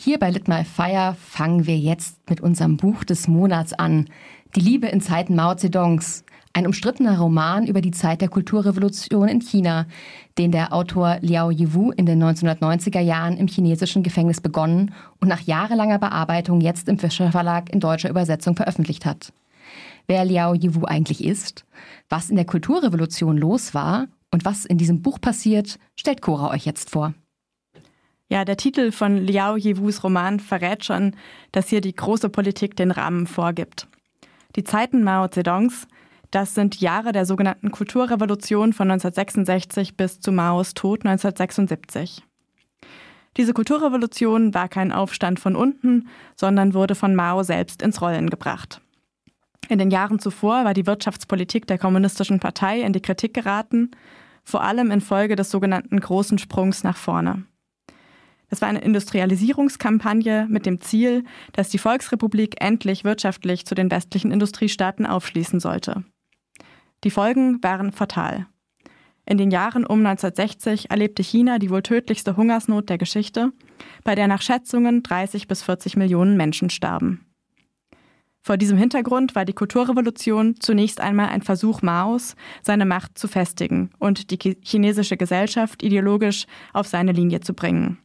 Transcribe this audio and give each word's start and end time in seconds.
Hier 0.00 0.20
bei 0.20 0.30
Lit 0.30 0.46
My 0.46 0.62
Fire 0.62 1.16
fangen 1.18 1.66
wir 1.66 1.76
jetzt 1.76 2.30
mit 2.30 2.40
unserem 2.40 2.76
Buch 2.76 3.02
des 3.02 3.26
Monats 3.26 3.72
an. 3.72 4.06
Die 4.54 4.60
Liebe 4.60 4.86
in 4.86 5.00
Zeiten 5.00 5.34
Mao 5.34 5.56
Zedongs. 5.56 6.24
Ein 6.52 6.66
umstrittener 6.66 7.18
Roman 7.18 7.66
über 7.66 7.80
die 7.80 7.90
Zeit 7.90 8.20
der 8.20 8.28
Kulturrevolution 8.28 9.26
in 9.26 9.40
China, 9.40 9.86
den 10.38 10.52
der 10.52 10.72
Autor 10.72 11.18
Liao 11.20 11.50
Yiwu 11.50 11.90
in 11.90 12.06
den 12.06 12.22
1990er 12.22 13.00
Jahren 13.00 13.36
im 13.36 13.48
chinesischen 13.48 14.04
Gefängnis 14.04 14.40
begonnen 14.40 14.94
und 15.20 15.26
nach 15.26 15.40
jahrelanger 15.40 15.98
Bearbeitung 15.98 16.60
jetzt 16.60 16.88
im 16.88 17.00
Fischer 17.00 17.32
Verlag 17.32 17.68
in 17.70 17.80
deutscher 17.80 18.08
Übersetzung 18.08 18.54
veröffentlicht 18.54 19.04
hat. 19.04 19.32
Wer 20.06 20.24
Liao 20.24 20.54
Yiwu 20.54 20.84
eigentlich 20.84 21.24
ist, 21.24 21.64
was 22.08 22.30
in 22.30 22.36
der 22.36 22.46
Kulturrevolution 22.46 23.36
los 23.36 23.74
war 23.74 24.06
und 24.32 24.44
was 24.44 24.64
in 24.64 24.78
diesem 24.78 25.02
Buch 25.02 25.20
passiert, 25.20 25.80
stellt 25.96 26.22
Cora 26.22 26.50
euch 26.50 26.66
jetzt 26.66 26.88
vor. 26.88 27.14
Ja, 28.30 28.44
der 28.44 28.58
Titel 28.58 28.92
von 28.92 29.16
Liao 29.16 29.56
Yiwus 29.56 30.04
Roman 30.04 30.38
verrät 30.38 30.84
schon, 30.84 31.16
dass 31.52 31.68
hier 31.68 31.80
die 31.80 31.94
große 31.94 32.28
Politik 32.28 32.76
den 32.76 32.90
Rahmen 32.90 33.26
vorgibt. 33.26 33.88
Die 34.54 34.64
Zeiten 34.64 35.02
Mao 35.02 35.28
Zedongs, 35.28 35.88
das 36.30 36.54
sind 36.54 36.80
Jahre 36.80 37.12
der 37.12 37.24
sogenannten 37.24 37.70
Kulturrevolution 37.70 38.74
von 38.74 38.90
1966 38.90 39.96
bis 39.96 40.20
zu 40.20 40.30
Maos 40.30 40.74
Tod 40.74 41.06
1976. 41.06 42.22
Diese 43.38 43.54
Kulturrevolution 43.54 44.52
war 44.52 44.68
kein 44.68 44.92
Aufstand 44.92 45.40
von 45.40 45.56
unten, 45.56 46.08
sondern 46.36 46.74
wurde 46.74 46.94
von 46.94 47.14
Mao 47.14 47.42
selbst 47.42 47.80
ins 47.80 48.02
Rollen 48.02 48.28
gebracht. 48.28 48.82
In 49.70 49.78
den 49.78 49.90
Jahren 49.90 50.18
zuvor 50.18 50.64
war 50.64 50.74
die 50.74 50.86
Wirtschaftspolitik 50.86 51.66
der 51.66 51.78
Kommunistischen 51.78 52.40
Partei 52.40 52.82
in 52.82 52.92
die 52.92 53.02
Kritik 53.02 53.32
geraten, 53.32 53.90
vor 54.44 54.62
allem 54.62 54.90
infolge 54.90 55.36
des 55.36 55.50
sogenannten 55.50 55.98
großen 56.00 56.38
Sprungs 56.38 56.84
nach 56.84 56.96
vorne. 56.96 57.44
Es 58.50 58.62
war 58.62 58.68
eine 58.68 58.80
Industrialisierungskampagne 58.80 60.46
mit 60.48 60.64
dem 60.64 60.80
Ziel, 60.80 61.24
dass 61.52 61.68
die 61.68 61.78
Volksrepublik 61.78 62.62
endlich 62.62 63.04
wirtschaftlich 63.04 63.66
zu 63.66 63.74
den 63.74 63.90
westlichen 63.90 64.30
Industriestaaten 64.30 65.06
aufschließen 65.06 65.60
sollte. 65.60 66.04
Die 67.04 67.10
Folgen 67.10 67.62
waren 67.62 67.92
fatal. 67.92 68.46
In 69.26 69.36
den 69.36 69.50
Jahren 69.50 69.84
um 69.84 69.98
1960 69.98 70.90
erlebte 70.90 71.22
China 71.22 71.58
die 71.58 71.68
wohl 71.68 71.82
tödlichste 71.82 72.36
Hungersnot 72.38 72.88
der 72.88 72.96
Geschichte, 72.96 73.52
bei 74.02 74.14
der 74.14 74.26
nach 74.26 74.40
Schätzungen 74.40 75.02
30 75.02 75.46
bis 75.46 75.62
40 75.62 75.96
Millionen 75.96 76.38
Menschen 76.38 76.70
starben. 76.70 77.26
Vor 78.40 78.56
diesem 78.56 78.78
Hintergrund 78.78 79.34
war 79.34 79.44
die 79.44 79.52
Kulturrevolution 79.52 80.58
zunächst 80.58 81.02
einmal 81.02 81.28
ein 81.28 81.42
Versuch 81.42 81.82
Maos, 81.82 82.34
seine 82.62 82.86
Macht 82.86 83.18
zu 83.18 83.28
festigen 83.28 83.90
und 83.98 84.30
die 84.30 84.56
chinesische 84.62 85.18
Gesellschaft 85.18 85.82
ideologisch 85.82 86.46
auf 86.72 86.86
seine 86.86 87.12
Linie 87.12 87.40
zu 87.40 87.52
bringen. 87.52 87.98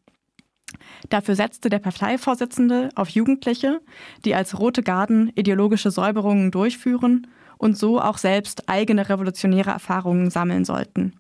Dafür 1.10 1.36
setzte 1.36 1.70
der 1.70 1.80
Parteivorsitzende 1.80 2.90
auf 2.96 3.10
Jugendliche, 3.10 3.82
die 4.26 4.36
als 4.36 4.60
Rote 4.60 4.84
Garden 4.84 5.32
ideologische 5.36 5.92
Säuberungen 5.92 6.52
durchführen 6.52 7.28
und 7.58 7.78
so 7.78 8.02
auch 8.02 8.18
selbst 8.18 8.70
eigene 8.70 9.10
revolutionäre 9.10 9.72
Erfahrungen 9.72 10.30
sammeln 10.30 10.66
sollten. 10.66 11.14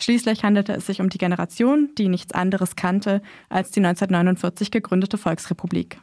Schließlich 0.00 0.42
handelte 0.42 0.72
es 0.72 0.86
sich 0.86 1.00
um 1.00 1.10
die 1.10 1.18
Generation, 1.18 1.90
die 1.96 2.08
nichts 2.08 2.32
anderes 2.32 2.74
kannte 2.74 3.22
als 3.48 3.70
die 3.70 3.80
1949 3.80 4.70
gegründete 4.70 5.16
Volksrepublik. 5.16 6.00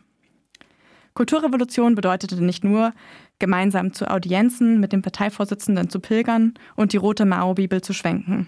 Kulturrevolution 1.16 1.96
bedeutete 1.96 2.42
nicht 2.42 2.64
nur, 2.64 2.94
gemeinsam 3.40 3.92
zu 3.92 4.10
Audienzen 4.10 4.80
mit 4.80 4.94
dem 4.94 5.02
Parteivorsitzenden 5.02 5.90
zu 5.90 6.00
pilgern 6.00 6.54
und 6.78 6.94
die 6.94 6.98
rote 6.98 7.26
Mao-Bibel 7.26 7.82
zu 7.82 7.94
schwenken. 7.94 8.48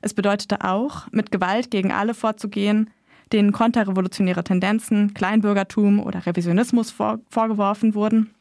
Es 0.00 0.12
bedeutete 0.12 0.64
auch, 0.64 1.06
mit 1.12 1.30
Gewalt 1.30 1.70
gegen 1.70 1.92
alle 1.92 2.14
vorzugehen, 2.14 2.90
denen 3.32 3.52
konterrevolutionäre 3.52 4.44
Tendenzen, 4.44 5.14
Kleinbürgertum 5.14 6.00
oder 6.00 6.26
Revisionismus 6.26 6.90
vor, 6.90 7.20
vorgeworfen 7.28 7.94
wurden. 7.94 8.34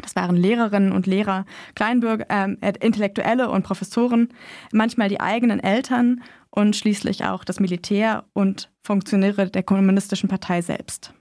Das 0.00 0.16
waren 0.16 0.36
Lehrerinnen 0.36 0.92
und 0.92 1.06
Lehrer, 1.06 1.44
Kleinbürger, 1.74 2.26
äh, 2.28 2.72
Intellektuelle 2.80 3.50
und 3.50 3.64
Professoren, 3.64 4.28
manchmal 4.72 5.08
die 5.08 5.20
eigenen 5.20 5.60
Eltern 5.60 6.22
und 6.50 6.76
schließlich 6.76 7.24
auch 7.24 7.44
das 7.44 7.60
Militär 7.60 8.24
und 8.32 8.70
Funktionäre 8.82 9.50
der 9.50 9.62
kommunistischen 9.62 10.28
Partei 10.28 10.62
selbst. 10.62 11.12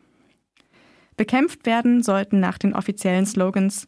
Bekämpft 1.18 1.66
werden 1.66 2.02
sollten 2.02 2.40
nach 2.40 2.58
den 2.58 2.74
offiziellen 2.74 3.25
Slogans 3.25 3.88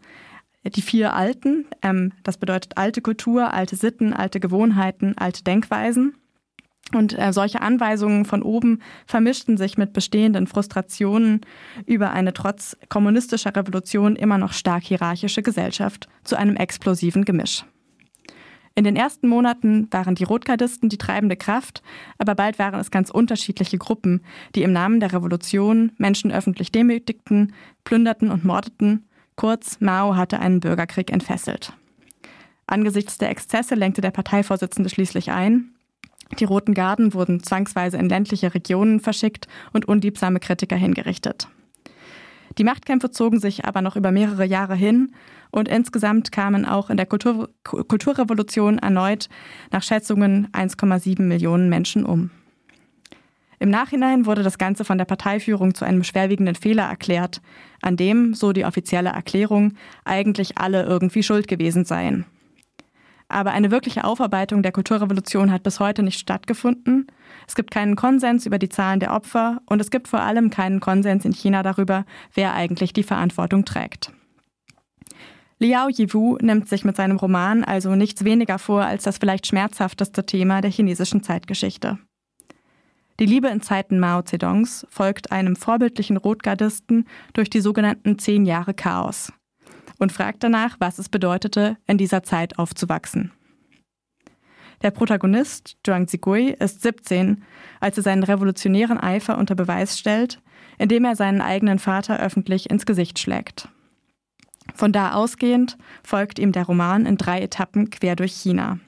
die 0.64 0.82
vier 0.82 1.14
Alten, 1.14 1.66
ähm, 1.82 2.12
das 2.24 2.38
bedeutet 2.38 2.78
alte 2.78 3.02
Kultur, 3.02 3.52
alte 3.54 3.76
Sitten, 3.76 4.14
alte 4.14 4.40
Gewohnheiten, 4.40 5.18
alte 5.18 5.44
Denkweisen. 5.44 6.16
Und 6.94 7.18
äh, 7.18 7.32
solche 7.32 7.62
Anweisungen 7.62 8.26
von 8.26 8.44
oben 8.44 8.80
vermischten 9.06 9.58
sich 9.58 9.78
mit 9.78 9.94
bestehenden 9.94 10.46
Frustrationen 10.46 11.42
über 11.86 12.12
eine 12.12 12.34
trotz 12.34 12.76
kommunistischer 12.90 13.56
Revolution 13.56 14.16
immer 14.16 14.38
noch 14.38 14.54
stark 14.54 14.84
hierarchische 14.84 15.42
Gesellschaft 15.42 16.10
zu 16.24 16.36
einem 16.36 16.58
explosiven 16.58 17.24
Gemisch. 17.24 17.64
In 18.74 18.86
den 18.86 18.96
ersten 18.96 19.28
Monaten 19.28 19.88
waren 19.92 20.16
die 20.16 20.24
Rotgardisten 20.24 20.88
die 20.88 20.98
treibende 20.98 21.36
Kraft, 21.36 21.82
aber 22.18 22.36
bald 22.36 22.58
waren 22.58 22.80
es 22.80 22.90
ganz 22.90 23.10
unterschiedliche 23.10 23.78
Gruppen, 23.78 24.24
die 24.56 24.64
im 24.64 24.72
Namen 24.72 25.02
der 25.02 25.12
Revolution 25.12 25.92
Menschen 25.98 26.32
öffentlich 26.32 26.72
demütigten, 26.72 27.54
plünderten 27.84 28.32
und 28.32 28.46
mordeten. 28.46 29.06
Kurz, 29.36 29.80
Mao 29.82 30.16
hatte 30.16 30.40
einen 30.40 30.62
Bürgerkrieg 30.62 31.12
entfesselt. 31.12 31.74
Angesichts 32.66 33.18
der 33.18 33.30
Exzesse 33.30 33.76
lenkte 33.76 34.00
der 34.00 34.12
Parteivorsitzende 34.12 34.90
schließlich 34.90 35.32
ein, 35.32 35.74
die 36.40 36.46
Roten 36.46 36.74
Garden 36.74 37.14
wurden 37.14 37.44
zwangsweise 37.44 37.98
in 37.98 38.10
ländliche 38.10 38.54
Regionen 38.54 39.00
verschickt 39.00 39.48
und 39.74 39.88
unliebsame 39.88 40.40
Kritiker 40.40 40.76
hingerichtet. 40.76 41.48
Die 42.58 42.64
Machtkämpfe 42.64 43.12
zogen 43.12 43.40
sich 43.40 43.66
aber 43.66 43.82
noch 43.82 43.96
über 43.96 44.12
mehrere 44.12 44.46
Jahre 44.46 44.76
hin 44.76 45.14
und 45.52 45.68
insgesamt 45.68 46.32
kamen 46.32 46.66
auch 46.66 46.90
in 46.90 46.98
der 46.98 47.06
Kultur 47.06 47.50
Kulturrevolution 47.64 48.78
erneut 48.80 49.30
nach 49.72 49.84
Schätzungen 49.84 50.48
1,7 50.52 51.22
Millionen 51.22 51.70
Menschen 51.70 52.06
um. 52.06 52.30
Im 53.60 53.70
Nachhinein 53.70 54.26
wurde 54.26 54.42
das 54.42 54.58
Ganze 54.58 54.84
von 54.84 54.98
der 54.98 55.06
Parteiführung 55.06 55.76
zu 55.76 55.86
einem 55.86 56.04
schwerwiegenden 56.04 56.56
Fehler 56.56 56.86
erklärt, 56.86 57.42
an 57.82 57.96
dem, 57.96 58.34
so 58.34 58.54
die 58.54 58.66
offizielle 58.66 59.12
Erklärung, 59.12 59.76
eigentlich 60.04 60.58
alle 60.58 60.84
irgendwie 60.84 61.22
schuld 61.22 61.48
gewesen 61.48 61.86
seien. 61.86 62.26
Aber 63.32 63.52
eine 63.52 63.72
wirkliche 63.72 64.04
Aufarbeitung 64.04 64.62
der 64.62 64.74
Kulturrevolution 64.74 65.52
hat 65.52 65.64
bis 65.64 65.80
heute 65.80 66.04
nicht 66.04 66.20
stattgefunden. 66.20 67.08
Es 67.48 67.56
gibt 67.56 67.72
keinen 67.72 67.96
Konsens 67.96 68.46
über 68.46 68.60
die 68.60 68.68
Zahlen 68.68 69.00
der 69.00 69.14
Opfer 69.14 69.62
und 69.66 69.80
es 69.80 69.90
gibt 69.90 70.10
vor 70.10 70.20
allem 70.20 70.50
keinen 70.50 70.82
Konsens 70.82 71.24
in 71.24 71.32
China 71.32 71.64
darüber, 71.64 72.06
wer 72.34 72.54
eigentlich 72.54 72.92
die 72.92 73.04
Verantwortung 73.04 73.64
trägt. 73.64 74.12
Liao 75.60 75.88
Yiwu 75.88 76.38
nimmt 76.42 76.68
sich 76.68 76.84
mit 76.84 76.98
seinem 76.98 77.18
Roman 77.18 77.64
also 77.64 77.96
nichts 77.96 78.26
weniger 78.26 78.60
vor 78.60 78.84
als 78.84 79.04
das 79.04 79.18
vielleicht 79.18 79.48
schmerzhafteste 79.48 80.26
Thema 80.26 80.60
der 80.60 80.72
chinesischen 80.72 81.24
Zeitgeschichte. 81.24 82.00
Die 83.20 83.28
Liebe 83.28 83.48
in 83.48 83.62
Zeiten 83.62 84.00
Mao 84.00 84.24
Zedongs 84.24 84.86
folgt 84.90 85.32
einem 85.32 85.56
vorbildlichen 85.56 86.18
Rotgardisten 86.18 87.06
durch 87.34 87.50
die 87.50 87.62
sogenannten 87.62 88.20
zehn 88.20 88.46
Jahre 88.46 88.74
Chaos 88.74 89.32
und 90.02 90.12
fragt 90.12 90.44
danach, 90.44 90.78
was 90.80 90.98
es 90.98 91.10
bedeutete, 91.10 91.78
in 91.86 92.00
dieser 92.00 92.24
Zeit 92.24 92.58
aufzuwachsen. 92.58 93.32
Der 94.82 94.90
Protagonist, 94.90 95.78
Zhuang 95.86 96.08
Zigui, 96.08 96.56
ist 96.60 96.82
17, 96.82 97.44
als 97.80 97.98
er 97.98 98.04
seinen 98.04 98.24
revolutionären 98.24 99.00
Eifer 99.00 99.38
unter 99.38 99.54
Beweis 99.54 100.00
stellt, 100.00 100.42
indem 100.80 101.06
er 101.06 101.16
seinen 101.16 101.40
eigenen 101.40 101.78
Vater 101.78 102.20
öffentlich 102.20 102.72
ins 102.72 102.88
Gesicht 102.88 103.20
schlägt. 103.20 103.70
Von 104.74 104.92
da 104.92 105.14
ausgehend 105.14 105.78
folgt 106.04 106.40
ihm 106.40 106.52
der 106.52 106.66
Roman 106.66 107.06
in 107.06 107.18
drei 107.18 107.40
Etappen 107.40 107.92
quer 107.92 108.16
durch 108.16 108.34
China. 108.34 108.80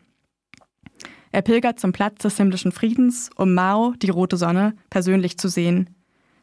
Er 1.32 1.44
pilgert 1.44 1.80
zum 1.80 1.92
Platz 1.92 2.24
des 2.24 2.38
himmlischen 2.38 2.72
Friedens, 2.72 3.30
um 3.36 3.54
Mao, 3.54 3.94
die 4.02 4.10
rote 4.10 4.38
Sonne, 4.38 4.74
persönlich 4.90 5.38
zu 5.38 5.48
sehen, 5.48 5.93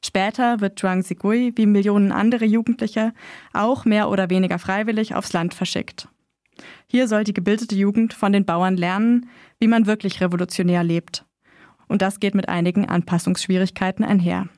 Später 0.04 0.60
wird 0.60 0.78
Zhuang 0.78 1.04
Zigui 1.04 1.52
wie 1.56 1.66
Millionen 1.66 2.12
andere 2.12 2.46
Jugendliche 2.46 3.12
auch 3.52 3.84
mehr 3.84 4.08
oder 4.08 4.30
weniger 4.30 4.58
freiwillig 4.58 5.14
aufs 5.14 5.32
Land 5.32 5.54
verschickt. 5.54 6.08
Hier 6.86 7.08
soll 7.08 7.24
die 7.24 7.32
gebildete 7.32 7.74
Jugend 7.74 8.14
von 8.14 8.32
den 8.32 8.44
Bauern 8.44 8.76
lernen, 8.76 9.28
wie 9.58 9.68
man 9.68 9.86
wirklich 9.86 10.20
revolutionär 10.20 10.82
lebt. 10.84 11.24
Und 11.88 12.02
das 12.02 12.20
geht 12.20 12.34
mit 12.34 12.48
einigen 12.48 12.88
Anpassungsschwierigkeiten 12.88 14.04
einher. 14.04 14.48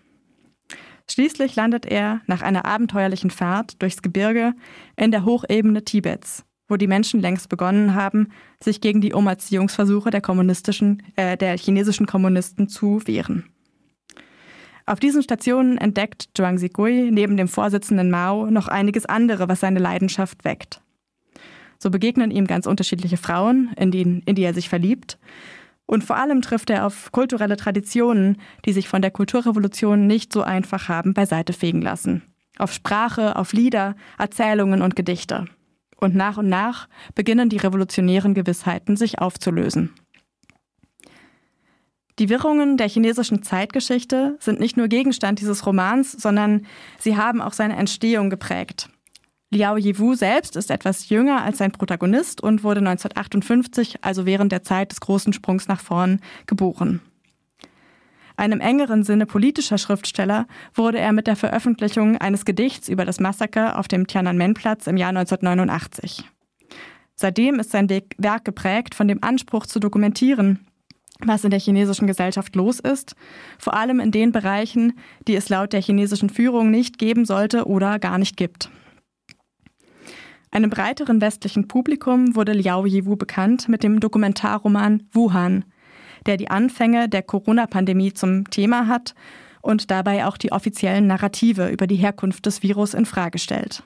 Schließlich 1.10 1.56
landet 1.56 1.86
er 1.86 2.20
nach 2.26 2.42
einer 2.42 2.64
abenteuerlichen 2.64 3.30
Fahrt 3.30 3.82
durchs 3.82 4.02
Gebirge 4.02 4.54
in 4.96 5.10
der 5.10 5.24
Hochebene 5.24 5.84
Tibets, 5.84 6.44
wo 6.68 6.76
die 6.76 6.86
Menschen 6.86 7.20
längst 7.20 7.48
begonnen 7.48 7.94
haben, 7.94 8.28
sich 8.62 8.80
gegen 8.80 9.00
die 9.00 9.12
Umerziehungsversuche 9.12 10.10
der 10.10 10.20
kommunistischen, 10.20 11.02
äh, 11.16 11.36
der 11.36 11.58
chinesischen 11.58 12.06
Kommunisten 12.06 12.68
zu 12.68 13.06
wehren. 13.06 13.52
Auf 14.86 15.00
diesen 15.00 15.22
Stationen 15.22 15.78
entdeckt 15.78 16.30
Zhuang 16.34 16.58
Zigui 16.58 17.10
neben 17.10 17.36
dem 17.36 17.48
Vorsitzenden 17.48 18.10
Mao 18.10 18.50
noch 18.50 18.68
einiges 18.68 19.06
andere, 19.06 19.48
was 19.48 19.60
seine 19.60 19.78
Leidenschaft 19.78 20.44
weckt. 20.44 20.80
So 21.78 21.90
begegnen 21.90 22.30
ihm 22.30 22.46
ganz 22.46 22.66
unterschiedliche 22.66 23.16
Frauen, 23.16 23.72
in 23.76 23.90
die, 23.90 24.22
in 24.24 24.34
die 24.34 24.42
er 24.42 24.54
sich 24.54 24.68
verliebt. 24.68 25.18
Und 25.86 26.04
vor 26.04 26.16
allem 26.16 26.40
trifft 26.42 26.70
er 26.70 26.86
auf 26.86 27.10
kulturelle 27.12 27.56
Traditionen, 27.56 28.38
die 28.64 28.72
sich 28.72 28.88
von 28.88 29.02
der 29.02 29.10
Kulturrevolution 29.10 30.06
nicht 30.06 30.32
so 30.32 30.42
einfach 30.42 30.88
haben 30.88 31.12
beiseite 31.12 31.52
fegen 31.52 31.82
lassen. 31.82 32.22
Auf 32.56 32.72
Sprache, 32.72 33.36
auf 33.36 33.52
Lieder, 33.52 33.96
Erzählungen 34.18 34.82
und 34.82 34.96
Gedichte. 34.96 35.46
Und 35.96 36.14
nach 36.14 36.36
und 36.36 36.48
nach 36.48 36.88
beginnen 37.14 37.48
die 37.48 37.56
revolutionären 37.56 38.34
Gewissheiten 38.34 38.96
sich 38.96 39.18
aufzulösen. 39.20 39.90
Die 42.18 42.28
Wirrungen 42.28 42.76
der 42.76 42.88
chinesischen 42.88 43.42
Zeitgeschichte 43.42 44.36
sind 44.38 44.60
nicht 44.60 44.76
nur 44.76 44.88
Gegenstand 44.88 45.40
dieses 45.40 45.64
Romans, 45.66 46.12
sondern 46.12 46.66
sie 46.98 47.16
haben 47.16 47.40
auch 47.40 47.54
seine 47.54 47.76
Entstehung 47.76 48.28
geprägt. 48.28 48.90
Liao 49.50 49.76
Yiwu 49.76 50.14
selbst 50.14 50.56
ist 50.56 50.70
etwas 50.70 51.08
jünger 51.08 51.42
als 51.42 51.58
sein 51.58 51.72
Protagonist 51.72 52.42
und 52.42 52.64
wurde 52.64 52.80
1958, 52.80 54.02
also 54.02 54.24
während 54.24 54.50
der 54.50 54.62
Zeit 54.62 54.92
des 54.92 55.00
großen 55.00 55.32
Sprungs 55.32 55.68
nach 55.68 55.80
vorn, 55.80 56.20
geboren. 56.46 57.00
Einem 58.36 58.60
engeren 58.60 59.04
Sinne 59.04 59.26
politischer 59.26 59.76
Schriftsteller 59.76 60.46
wurde 60.74 60.98
er 60.98 61.12
mit 61.12 61.26
der 61.26 61.36
Veröffentlichung 61.36 62.16
eines 62.16 62.44
Gedichts 62.44 62.88
über 62.88 63.04
das 63.04 63.20
Massaker 63.20 63.78
auf 63.78 63.88
dem 63.88 64.06
Tiananmen-Platz 64.06 64.86
im 64.86 64.96
Jahr 64.96 65.10
1989. 65.10 66.24
Seitdem 67.14 67.60
ist 67.60 67.70
sein 67.70 67.88
Werk 68.16 68.44
geprägt 68.44 68.94
von 68.94 69.06
dem 69.06 69.22
Anspruch 69.22 69.66
zu 69.66 69.80
dokumentieren, 69.80 70.66
was 71.28 71.44
in 71.44 71.50
der 71.50 71.60
chinesischen 71.60 72.06
Gesellschaft 72.06 72.54
los 72.56 72.80
ist, 72.80 73.14
vor 73.58 73.74
allem 73.74 74.00
in 74.00 74.10
den 74.10 74.32
Bereichen, 74.32 74.94
die 75.26 75.36
es 75.36 75.48
laut 75.48 75.72
der 75.72 75.82
chinesischen 75.82 76.30
Führung 76.30 76.70
nicht 76.70 76.98
geben 76.98 77.24
sollte 77.24 77.66
oder 77.66 77.98
gar 77.98 78.18
nicht 78.18 78.36
gibt. 78.36 78.70
Einem 80.50 80.68
breiteren 80.68 81.20
westlichen 81.22 81.66
Publikum 81.66 82.36
wurde 82.36 82.52
Liao 82.52 82.84
Yiwu 82.84 83.16
bekannt 83.16 83.68
mit 83.68 83.82
dem 83.82 84.00
Dokumentarroman 84.00 85.08
Wuhan, 85.12 85.64
der 86.26 86.36
die 86.36 86.50
Anfänge 86.50 87.08
der 87.08 87.22
Corona-Pandemie 87.22 88.12
zum 88.12 88.48
Thema 88.50 88.86
hat 88.86 89.14
und 89.62 89.90
dabei 89.90 90.26
auch 90.26 90.36
die 90.36 90.52
offiziellen 90.52 91.06
Narrative 91.06 91.70
über 91.70 91.86
die 91.86 91.96
Herkunft 91.96 92.44
des 92.44 92.62
Virus 92.62 92.92
in 92.92 93.06
Frage 93.06 93.38
stellt. 93.38 93.82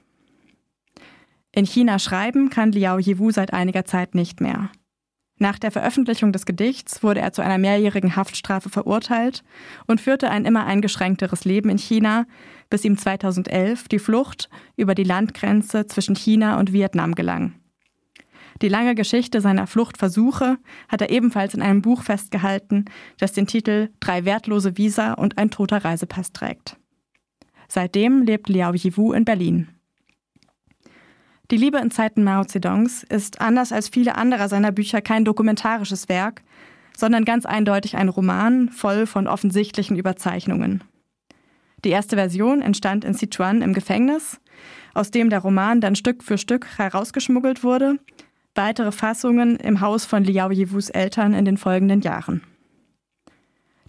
In 1.53 1.65
China 1.65 1.99
schreiben 1.99 2.51
kann 2.51 2.73
Liao 2.73 2.99
Yiwu 2.99 3.31
seit 3.31 3.53
einiger 3.53 3.85
Zeit 3.85 4.15
nicht 4.15 4.41
mehr. 4.41 4.71
Nach 5.39 5.59
der 5.59 5.71
Veröffentlichung 5.71 6.33
des 6.33 6.47
Gedichts 6.47 7.03
wurde 7.03 7.21
er 7.21 7.33
zu 7.33 7.43
einer 7.43 7.59
mehrjährigen 7.59 8.17
Haftstrafe 8.17 8.71
verurteilt 8.71 9.45
und 9.87 10.01
führte 10.01 10.31
ein 10.31 10.47
immer 10.47 10.65
eingeschränkteres 10.65 11.45
Leben 11.45 11.69
in 11.69 11.77
China, 11.77 12.27
bis 12.71 12.85
ihm 12.85 12.97
2011 12.97 13.89
die 13.89 13.99
Flucht 13.99 14.49
über 14.77 14.95
die 14.95 15.05
Landgrenze 15.05 15.87
zwischen 15.87 16.17
China 16.17 16.59
und 16.59 16.73
Vietnam 16.73 17.15
gelang. 17.15 17.55
Die 18.63 18.69
lange 18.69 18.95
Geschichte 18.95 19.43
seiner 19.43 19.67
Fluchtversuche 19.67 20.57
hat 20.89 21.03
er 21.03 21.11
ebenfalls 21.11 21.53
in 21.53 21.61
einem 21.61 21.83
Buch 21.83 22.03
festgehalten, 22.03 22.87
das 23.19 23.33
den 23.33 23.47
Titel 23.47 23.91
Drei 24.01 24.25
wertlose 24.25 24.79
Visa 24.79 25.13
und 25.13 25.37
ein 25.37 25.51
toter 25.51 25.85
Reisepass 25.85 26.33
trägt. 26.33 26.79
Seitdem 27.69 28.23
lebt 28.23 28.49
Liao 28.49 28.73
Yiwu 28.73 29.13
in 29.13 29.27
Berlin. 29.27 29.76
Die 31.51 31.57
Liebe 31.57 31.79
in 31.79 31.93
Zeiten 31.93 32.25
Mao 32.25 32.45
Zedongs 32.45 33.05
ist 33.05 33.41
anders 33.41 33.71
als 33.71 33.89
viele 33.89 34.17
anderer 34.17 34.49
seiner 34.49 34.73
Bücher 34.73 35.01
kein 35.01 35.25
dokumentarisches 35.25 36.09
Werk, 36.09 36.43
sondern 36.97 37.25
ganz 37.25 37.47
eindeutig 37.47 37.97
ein 37.97 38.09
Roman 38.09 38.69
voll 38.69 39.07
von 39.07 39.29
offensichtlichen 39.29 39.97
Überzeichnungen. 39.97 40.83
Die 41.85 41.91
erste 41.91 42.17
Version 42.17 42.63
entstand 42.63 43.05
in 43.05 43.15
Sichuan 43.15 43.63
im 43.63 43.75
Gefängnis, 43.75 44.41
aus 44.93 45.13
dem 45.13 45.31
der 45.31 45.39
Roman 45.39 45.81
dann 45.81 45.95
Stück 45.95 46.25
für 46.25 46.37
Stück 46.39 46.67
herausgeschmuggelt 46.79 47.63
wurde, 47.63 47.99
weitere 48.57 48.91
Fassungen 48.91 49.57
im 49.57 49.81
Haus 49.81 50.05
von 50.05 50.25
Liao 50.25 50.51
Yewus 50.51 50.89
Eltern 50.91 51.33
in 51.33 51.45
den 51.45 51.59
folgenden 51.59 52.01
Jahren. 52.01 52.43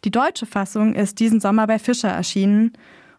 Die 0.03 0.11
deutsche 0.11 0.45
Fassung 0.45 0.93
ist 0.93 1.19
diesen 1.19 1.39
Sommer 1.39 1.65
bei 1.65 1.79
Fischer 1.79 2.09
erschienen 2.09 2.73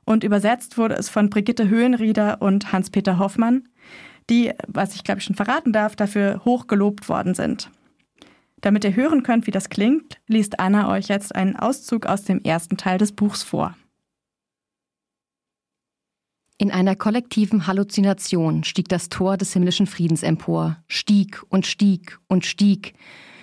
und 0.05 0.23
übersetzt 0.23 0.79
wurde 0.79 0.95
es 0.95 1.09
von 1.09 1.29
Brigitte 1.29 1.69
Höhenrieder 1.69 2.41
und 2.41 2.73
Hans-Peter 2.73 3.19
Hoffmann, 3.19 3.65
die, 4.31 4.53
was 4.67 4.95
ich 4.95 5.05
glaube 5.05 5.21
ich 5.21 5.25
schon 5.25 5.37
verraten 5.37 5.73
darf, 5.73 5.97
dafür 5.97 6.43
hoch 6.45 6.67
gelobt 6.67 7.09
worden 7.09 7.35
sind. 7.35 7.71
Damit 8.61 8.85
ihr 8.85 8.97
hören 8.97 9.23
könnt, 9.23 9.47
wie 9.47 9.53
das 9.53 9.69
klingt, 9.69 10.19
liest 10.27 10.59
Anna 10.59 10.91
euch 10.91 11.09
jetzt 11.09 11.35
einen 11.35 11.57
Auszug 11.57 12.07
aus 12.07 12.25
dem 12.25 12.43
ersten 12.43 12.77
Teil 12.77 12.99
des 12.99 13.13
Buchs 13.13 13.43
vor. 13.43 13.77
In 16.61 16.73
einer 16.73 16.97
kollektiven 16.97 17.69
Halluzination 17.69 18.65
stieg 18.65 18.89
das 18.89 19.09
Tor 19.11 19.37
des 19.37 19.53
himmlischen 19.53 19.87
Friedens 19.87 20.25
empor, 20.25 20.77
stieg 20.89 21.41
und 21.51 21.67
stieg 21.69 22.19
und 22.27 22.45
stieg, 22.45 22.95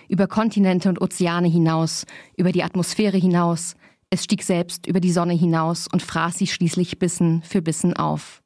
über 0.09 0.27
Kontinente 0.27 0.89
und 0.89 1.01
Ozeane 1.01 1.47
hinaus, 1.47 2.05
über 2.35 2.51
die 2.51 2.63
Atmosphäre 2.63 3.17
hinaus, 3.17 3.75
es 4.09 4.23
stieg 4.23 4.43
selbst 4.43 4.85
über 4.85 4.99
die 4.99 5.11
Sonne 5.11 5.33
hinaus 5.33 5.87
und 5.91 6.01
fraß 6.01 6.37
sie 6.37 6.47
schließlich 6.47 6.99
Bissen 6.99 7.41
für 7.41 7.61
Bissen 7.61 7.95
auf. 7.95 8.43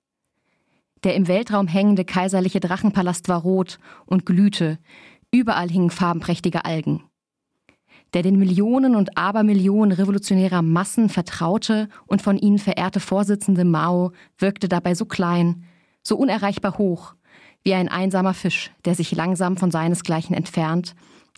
Der 1.03 1.15
im 1.15 1.27
Weltraum 1.27 1.67
hängende 1.67 2.03
kaiserliche 2.03 2.59
Drachenpalast 2.59 3.29
war 3.29 3.41
rot 3.41 3.79
und 4.05 4.25
glühte, 4.25 4.79
überall 5.31 5.69
hingen 5.69 5.91
farbenprächtige 5.91 6.65
Algen. 6.65 7.03
Der 8.13 8.23
den 8.23 8.39
Millionen 8.39 8.95
und 8.95 9.17
Abermillionen 9.17 9.91
revolutionärer 9.91 10.61
Massen 10.61 11.09
vertraute 11.09 11.89
und 12.07 12.21
von 12.21 12.37
ihnen 12.37 12.57
verehrte 12.57 12.99
Vorsitzende 12.99 13.65
Mao 13.65 14.11
wirkte 14.37 14.67
dabei 14.67 14.95
so 14.95 15.05
klein, 15.05 15.63
so 16.01 16.17
unerreichbar 16.17 16.77
hoch, 16.77 17.13
wie 17.63 17.73
ein 17.73 17.87
einsamer 17.87 18.33
Fisch, 18.33 18.71
der 18.85 18.95
sich 18.95 19.11
langsam 19.11 19.57
von 19.57 19.69
seinesgleichen 19.69 20.35
entfernt 20.35 20.95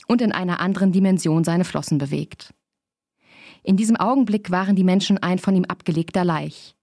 und 0.07 0.21
in 0.21 0.31
einer 0.31 0.59
anderen 0.59 0.91
Dimension 0.91 1.43
seine 1.43 1.65
Flossen 1.65 1.97
bewegt. 1.97 2.53
In 3.63 3.75
diesem 3.77 3.97
Augenblick 3.97 4.49
waren 4.49 4.75
die 4.75 4.83
Menschen 4.83 5.17
ein 5.17 5.39
von 5.39 5.55
ihm 5.55 5.65
abgelegter 5.65 6.23
Laich. 6.23 6.75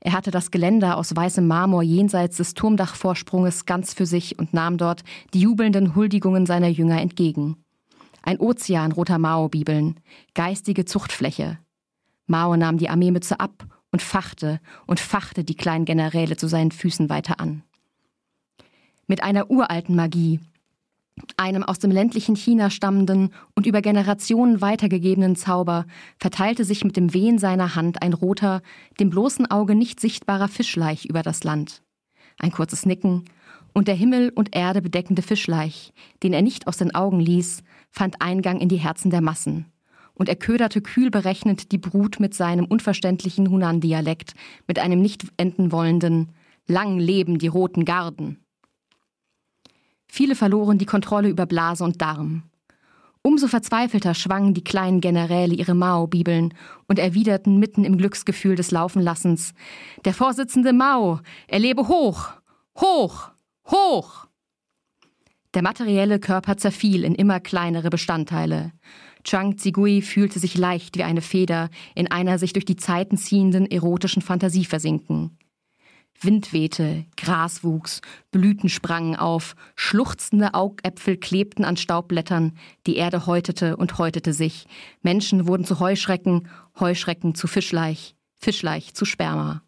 Er 0.00 0.12
hatte 0.12 0.30
das 0.30 0.50
Geländer 0.50 0.96
aus 0.96 1.14
weißem 1.16 1.46
Marmor 1.46 1.82
jenseits 1.82 2.36
des 2.36 2.54
Turmdachvorsprunges 2.54 3.64
ganz 3.66 3.94
für 3.94 4.06
sich 4.06 4.38
und 4.38 4.54
nahm 4.54 4.78
dort 4.78 5.02
die 5.34 5.40
jubelnden 5.40 5.94
Huldigungen 5.94 6.46
seiner 6.46 6.68
Jünger 6.68 7.00
entgegen. 7.00 7.56
Ein 8.22 8.38
Ozean 8.38 8.92
roter 8.92 9.18
Mao-Bibeln, 9.18 10.00
geistige 10.34 10.84
Zuchtfläche. 10.84 11.58
Mao 12.26 12.56
nahm 12.56 12.76
die 12.76 12.88
Armeemütze 12.88 13.40
ab 13.40 13.66
und 13.92 14.02
fachte 14.02 14.60
und 14.86 15.00
fachte 15.00 15.44
die 15.44 15.54
kleinen 15.54 15.84
Generäle 15.84 16.36
zu 16.36 16.48
seinen 16.48 16.72
Füßen 16.72 17.08
weiter 17.08 17.40
an. 17.40 17.62
Mit 19.06 19.22
einer 19.22 19.50
uralten 19.50 19.94
Magie, 19.94 20.40
einem 21.36 21.62
aus 21.62 21.78
dem 21.78 21.90
ländlichen 21.90 22.36
China 22.36 22.70
stammenden 22.70 23.30
und 23.54 23.66
über 23.66 23.82
Generationen 23.82 24.60
weitergegebenen 24.60 25.36
Zauber 25.36 25.86
verteilte 26.18 26.64
sich 26.64 26.84
mit 26.84 26.96
dem 26.96 27.14
Wehen 27.14 27.38
seiner 27.38 27.74
Hand 27.74 28.02
ein 28.02 28.12
roter, 28.12 28.62
dem 29.00 29.10
bloßen 29.10 29.50
Auge 29.50 29.74
nicht 29.74 30.00
sichtbarer 30.00 30.48
Fischleich 30.48 31.06
über 31.06 31.22
das 31.22 31.44
Land. 31.44 31.82
Ein 32.38 32.52
kurzes 32.52 32.86
Nicken, 32.86 33.24
und 33.76 33.88
der 33.88 33.94
Himmel 33.94 34.32
und 34.34 34.56
Erde 34.56 34.80
bedeckende 34.80 35.20
Fischleich, 35.20 35.92
den 36.22 36.32
er 36.32 36.40
nicht 36.40 36.66
aus 36.66 36.78
den 36.78 36.94
Augen 36.94 37.20
ließ, 37.20 37.62
fand 37.90 38.22
Eingang 38.22 38.58
in 38.58 38.70
die 38.70 38.78
Herzen 38.78 39.10
der 39.10 39.20
Massen. 39.20 39.66
Und 40.14 40.30
er 40.30 40.36
köderte 40.36 40.80
kühl 40.80 41.10
berechnend 41.10 41.72
die 41.72 41.78
Brut 41.78 42.18
mit 42.18 42.32
seinem 42.32 42.64
unverständlichen 42.64 43.50
Hunan-Dialekt, 43.50 44.32
mit 44.66 44.78
einem 44.78 45.02
nicht 45.02 45.26
enden 45.36 45.72
wollenden 45.72 46.32
Lang 46.66 46.98
leben 46.98 47.38
die 47.38 47.48
roten 47.48 47.84
Garden. 47.84 48.38
Viele 50.08 50.34
verloren 50.34 50.78
die 50.78 50.86
Kontrolle 50.86 51.28
über 51.28 51.46
Blase 51.46 51.84
und 51.84 52.00
Darm. 52.00 52.44
Umso 53.22 53.48
verzweifelter 53.48 54.14
schwangen 54.14 54.54
die 54.54 54.62
kleinen 54.62 55.00
Generäle 55.00 55.54
ihre 55.54 55.74
Mao-Bibeln 55.74 56.54
und 56.86 57.00
erwiderten 57.00 57.58
mitten 57.58 57.84
im 57.84 57.98
Glücksgefühl 57.98 58.54
des 58.54 58.70
Laufenlassens: 58.70 59.52
Der 60.04 60.14
Vorsitzende 60.14 60.72
Mao, 60.72 61.18
er 61.48 61.58
lebe 61.58 61.88
hoch, 61.88 62.30
hoch, 62.80 63.30
hoch! 63.66 64.26
Der 65.54 65.62
materielle 65.62 66.20
Körper 66.20 66.56
zerfiel 66.56 67.02
in 67.02 67.14
immer 67.14 67.40
kleinere 67.40 67.90
Bestandteile. 67.90 68.72
Chang 69.24 69.58
Zigui 69.58 70.02
fühlte 70.02 70.38
sich 70.38 70.56
leicht 70.56 70.96
wie 70.96 71.02
eine 71.02 71.20
Feder 71.20 71.68
in 71.96 72.08
einer 72.08 72.38
sich 72.38 72.52
durch 72.52 72.64
die 72.64 72.76
Zeiten 72.76 73.16
ziehenden 73.16 73.68
erotischen 73.68 74.22
Fantasie 74.22 74.66
versinken. 74.66 75.36
Wind 76.20 76.52
wehte, 76.52 77.04
Gras 77.16 77.62
wuchs, 77.62 78.00
Blüten 78.30 78.68
sprangen 78.68 79.16
auf, 79.16 79.54
schluchzende 79.74 80.54
Augäpfel 80.54 81.16
klebten 81.16 81.64
an 81.64 81.76
Staubblättern, 81.76 82.56
die 82.86 82.96
Erde 82.96 83.26
häutete 83.26 83.76
und 83.76 83.98
häutete 83.98 84.32
sich, 84.32 84.66
Menschen 85.02 85.46
wurden 85.46 85.64
zu 85.64 85.80
Heuschrecken, 85.80 86.48
Heuschrecken 86.78 87.34
zu 87.34 87.46
Fischleich, 87.46 88.16
Fischleich 88.34 88.94
zu 88.94 89.04
Sperma. 89.04 89.62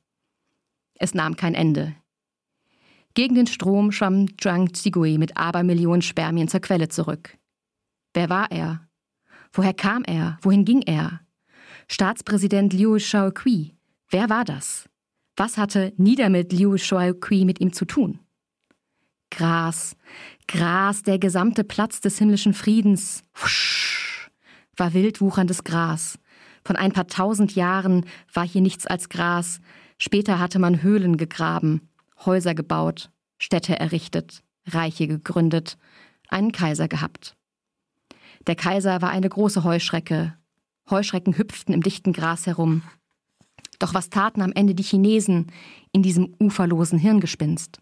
Es 0.94 1.14
nahm 1.14 1.36
kein 1.36 1.54
Ende. 1.54 1.94
Gegen 3.14 3.34
den 3.34 3.46
Strom 3.46 3.92
schwamm 3.92 4.38
Zhang 4.38 4.72
Zigui 4.74 5.18
mit 5.18 5.36
Abermillionen 5.36 6.02
Spermien 6.02 6.48
zur 6.48 6.60
Quelle 6.60 6.88
zurück. 6.88 7.36
Wer 8.14 8.30
war 8.30 8.50
er? 8.50 8.88
Woher 9.52 9.74
kam 9.74 10.04
er? 10.04 10.38
Wohin 10.42 10.64
ging 10.64 10.82
er? 10.82 11.20
Staatspräsident 11.88 12.72
Liu 12.72 12.98
Shaoqi. 12.98 13.74
Wer 14.10 14.30
war 14.30 14.44
das? 14.44 14.87
Was 15.38 15.56
hatte 15.56 15.92
nieder 15.96 16.30
mit 16.30 16.52
Liu 16.52 16.76
Shuai-Kui 16.76 17.44
mit 17.44 17.60
ihm 17.60 17.72
zu 17.72 17.84
tun? 17.84 18.18
Gras, 19.30 19.94
Gras, 20.48 21.04
der 21.04 21.20
gesamte 21.20 21.62
Platz 21.62 22.00
des 22.00 22.18
himmlischen 22.18 22.54
Friedens. 22.54 23.22
Husch, 23.40 24.32
war 24.76 24.94
wild 24.94 25.20
wucherndes 25.20 25.62
Gras. 25.62 26.18
Von 26.64 26.74
ein 26.74 26.90
paar 26.90 27.06
tausend 27.06 27.54
Jahren 27.54 28.04
war 28.34 28.44
hier 28.44 28.62
nichts 28.62 28.84
als 28.88 29.10
Gras. 29.10 29.60
Später 29.96 30.40
hatte 30.40 30.58
man 30.58 30.82
Höhlen 30.82 31.16
gegraben, 31.16 31.88
Häuser 32.26 32.56
gebaut, 32.56 33.12
Städte 33.38 33.78
errichtet, 33.78 34.42
Reiche 34.66 35.06
gegründet, 35.06 35.78
einen 36.28 36.50
Kaiser 36.50 36.88
gehabt. 36.88 37.36
Der 38.48 38.56
Kaiser 38.56 39.02
war 39.02 39.10
eine 39.10 39.28
große 39.28 39.62
Heuschrecke. 39.62 40.36
Heuschrecken 40.90 41.38
hüpften 41.38 41.74
im 41.74 41.82
dichten 41.84 42.12
Gras 42.12 42.46
herum. 42.46 42.82
Doch 43.78 43.94
was 43.94 44.10
taten 44.10 44.42
am 44.42 44.52
Ende 44.52 44.74
die 44.74 44.82
Chinesen 44.82 45.52
in 45.92 46.02
diesem 46.02 46.34
uferlosen 46.40 46.98
Hirngespinst? 46.98 47.80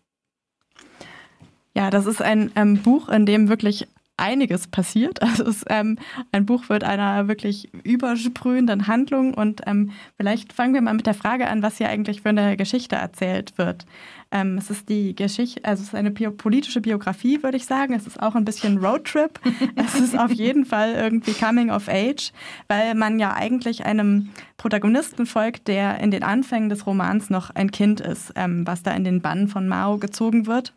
Ja, 1.74 1.90
das 1.90 2.06
ist 2.06 2.22
ein 2.22 2.50
ähm, 2.56 2.82
Buch, 2.82 3.08
in 3.08 3.26
dem 3.26 3.48
wirklich 3.48 3.86
einiges 4.16 4.66
passiert. 4.66 5.20
Also 5.26 5.44
es, 5.44 5.64
ähm, 5.68 5.98
ein 6.32 6.46
Buch 6.46 6.68
wird 6.68 6.84
einer 6.84 7.28
wirklich 7.28 7.72
übersprühenden 7.84 8.86
Handlung 8.86 9.34
und 9.34 9.62
ähm, 9.66 9.90
vielleicht 10.16 10.52
fangen 10.52 10.72
wir 10.72 10.80
mal 10.80 10.94
mit 10.94 11.06
der 11.06 11.14
Frage 11.14 11.48
an, 11.48 11.62
was 11.62 11.78
hier 11.78 11.88
eigentlich 11.88 12.22
für 12.22 12.30
eine 12.30 12.56
Geschichte 12.56 12.96
erzählt 12.96 13.58
wird. 13.58 13.86
Ähm, 14.30 14.56
es 14.56 14.70
ist 14.70 14.88
die 14.88 15.14
Geschichte, 15.14 15.64
also 15.64 15.82
es 15.82 15.88
ist 15.88 15.94
eine 15.94 16.10
politische 16.10 16.80
Biografie, 16.80 17.42
würde 17.42 17.56
ich 17.56 17.66
sagen. 17.66 17.92
Es 17.92 18.06
ist 18.06 18.22
auch 18.22 18.34
ein 18.34 18.44
bisschen 18.44 18.78
Roadtrip. 18.78 19.40
es 19.76 19.94
ist 19.94 20.18
auf 20.18 20.32
jeden 20.32 20.64
Fall 20.64 20.94
irgendwie 20.94 21.32
Coming 21.32 21.70
of 21.70 21.88
Age, 21.88 22.32
weil 22.68 22.94
man 22.94 23.18
ja 23.18 23.34
eigentlich 23.34 23.84
einem 23.84 24.30
Protagonisten 24.56 25.26
folgt, 25.26 25.68
der 25.68 25.98
in 25.98 26.10
den 26.10 26.22
Anfängen 26.22 26.68
des 26.68 26.86
Romans 26.86 27.30
noch 27.30 27.50
ein 27.50 27.70
Kind 27.70 28.00
ist, 28.00 28.32
ähm, 28.36 28.66
was 28.66 28.82
da 28.82 28.92
in 28.92 29.04
den 29.04 29.20
Bann 29.20 29.48
von 29.48 29.68
Mao 29.68 29.98
gezogen 29.98 30.46
wird. 30.46 30.72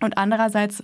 Und 0.00 0.18
andererseits 0.18 0.82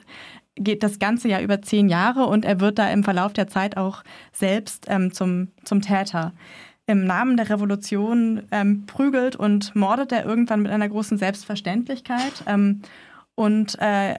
geht 0.57 0.83
das 0.83 0.99
Ganze 0.99 1.29
ja 1.29 1.41
über 1.41 1.63
zehn 1.63 1.89
Jahre 1.89 2.27
und 2.27 2.45
er 2.45 2.61
wird 2.61 2.79
da 2.79 2.91
im 2.91 3.05
Verlauf 3.05 3.33
der 3.33 3.49
Zeit 3.49 3.77
auch 3.77 4.03
selbst 4.33 4.87
ähm, 4.89 5.13
zum, 5.13 5.49
zum 5.65 5.81
Täter. 5.81 6.33
Im 6.87 7.05
Namen 7.05 7.37
der 7.37 7.49
Revolution 7.49 8.43
ähm, 8.51 8.87
prügelt 8.87 9.37
und 9.37 9.75
mordet 9.75 10.13
er 10.13 10.25
irgendwann 10.25 10.63
mit 10.63 10.73
einer 10.73 10.89
großen 10.89 11.17
Selbstverständlichkeit. 11.17 12.45
Ähm, 12.47 12.83
und 13.35 13.79
äh, 13.81 14.17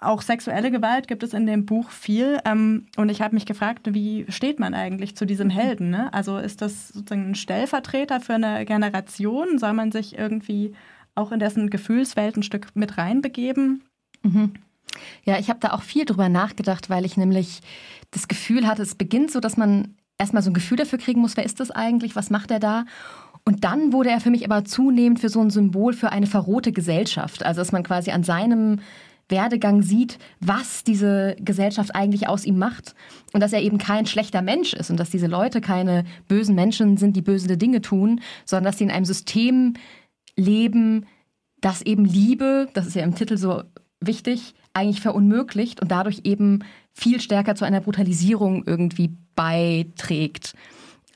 auch 0.00 0.22
sexuelle 0.22 0.70
Gewalt 0.70 1.06
gibt 1.08 1.22
es 1.22 1.34
in 1.34 1.46
dem 1.46 1.66
Buch 1.66 1.90
viel. 1.90 2.40
Ähm, 2.44 2.86
und 2.96 3.10
ich 3.10 3.22
habe 3.22 3.34
mich 3.34 3.46
gefragt, 3.46 3.94
wie 3.94 4.26
steht 4.28 4.58
man 4.58 4.74
eigentlich 4.74 5.16
zu 5.16 5.24
diesem 5.24 5.50
Helden? 5.50 5.90
Ne? 5.90 6.12
Also 6.12 6.38
ist 6.38 6.62
das 6.62 6.88
sozusagen 6.88 7.30
ein 7.30 7.34
Stellvertreter 7.34 8.20
für 8.20 8.34
eine 8.34 8.64
Generation? 8.64 9.58
Soll 9.58 9.74
man 9.74 9.92
sich 9.92 10.18
irgendwie 10.18 10.74
auch 11.14 11.32
in 11.32 11.38
dessen 11.38 11.70
Gefühlswelt 11.70 12.36
ein 12.36 12.42
Stück 12.42 12.68
mit 12.74 12.98
reinbegeben? 12.98 13.84
Mhm. 14.22 14.54
Ja, 15.24 15.38
ich 15.38 15.48
habe 15.48 15.60
da 15.60 15.72
auch 15.72 15.82
viel 15.82 16.04
drüber 16.04 16.28
nachgedacht, 16.28 16.90
weil 16.90 17.04
ich 17.04 17.16
nämlich 17.16 17.60
das 18.10 18.28
Gefühl 18.28 18.66
hatte, 18.66 18.82
es 18.82 18.94
beginnt 18.94 19.30
so, 19.30 19.40
dass 19.40 19.56
man 19.56 19.96
erstmal 20.18 20.42
so 20.42 20.50
ein 20.50 20.54
Gefühl 20.54 20.78
dafür 20.78 20.98
kriegen 20.98 21.20
muss, 21.20 21.36
wer 21.36 21.44
ist 21.44 21.60
das 21.60 21.70
eigentlich, 21.70 22.16
was 22.16 22.30
macht 22.30 22.50
er 22.50 22.60
da? 22.60 22.84
Und 23.44 23.64
dann 23.64 23.92
wurde 23.92 24.10
er 24.10 24.20
für 24.20 24.30
mich 24.30 24.44
aber 24.44 24.64
zunehmend 24.64 25.20
für 25.20 25.28
so 25.28 25.40
ein 25.40 25.50
Symbol 25.50 25.92
für 25.92 26.10
eine 26.10 26.26
verrohte 26.26 26.72
Gesellschaft. 26.72 27.44
Also, 27.44 27.60
dass 27.60 27.72
man 27.72 27.84
quasi 27.84 28.10
an 28.10 28.24
seinem 28.24 28.80
Werdegang 29.28 29.82
sieht, 29.82 30.18
was 30.40 30.84
diese 30.84 31.36
Gesellschaft 31.40 31.94
eigentlich 31.94 32.28
aus 32.28 32.44
ihm 32.44 32.58
macht 32.58 32.94
und 33.32 33.40
dass 33.40 33.52
er 33.52 33.62
eben 33.62 33.78
kein 33.78 34.06
schlechter 34.06 34.42
Mensch 34.42 34.72
ist 34.72 34.90
und 34.90 34.98
dass 34.98 35.10
diese 35.10 35.26
Leute 35.26 35.60
keine 35.60 36.04
bösen 36.28 36.54
Menschen 36.54 36.96
sind, 36.96 37.16
die 37.16 37.22
böse 37.22 37.56
Dinge 37.56 37.80
tun, 37.80 38.20
sondern 38.44 38.64
dass 38.64 38.78
sie 38.78 38.84
in 38.84 38.90
einem 38.90 39.04
System 39.04 39.74
leben, 40.36 41.06
das 41.60 41.82
eben 41.82 42.04
Liebe, 42.04 42.68
das 42.74 42.86
ist 42.86 42.94
ja 42.94 43.02
im 43.02 43.14
Titel 43.14 43.36
so 43.36 43.62
wichtig, 44.00 44.54
eigentlich 44.76 45.00
verunmöglicht 45.00 45.80
und 45.80 45.90
dadurch 45.90 46.20
eben 46.24 46.60
viel 46.92 47.20
stärker 47.20 47.54
zu 47.54 47.64
einer 47.64 47.80
Brutalisierung 47.80 48.64
irgendwie 48.66 49.16
beiträgt. 49.34 50.54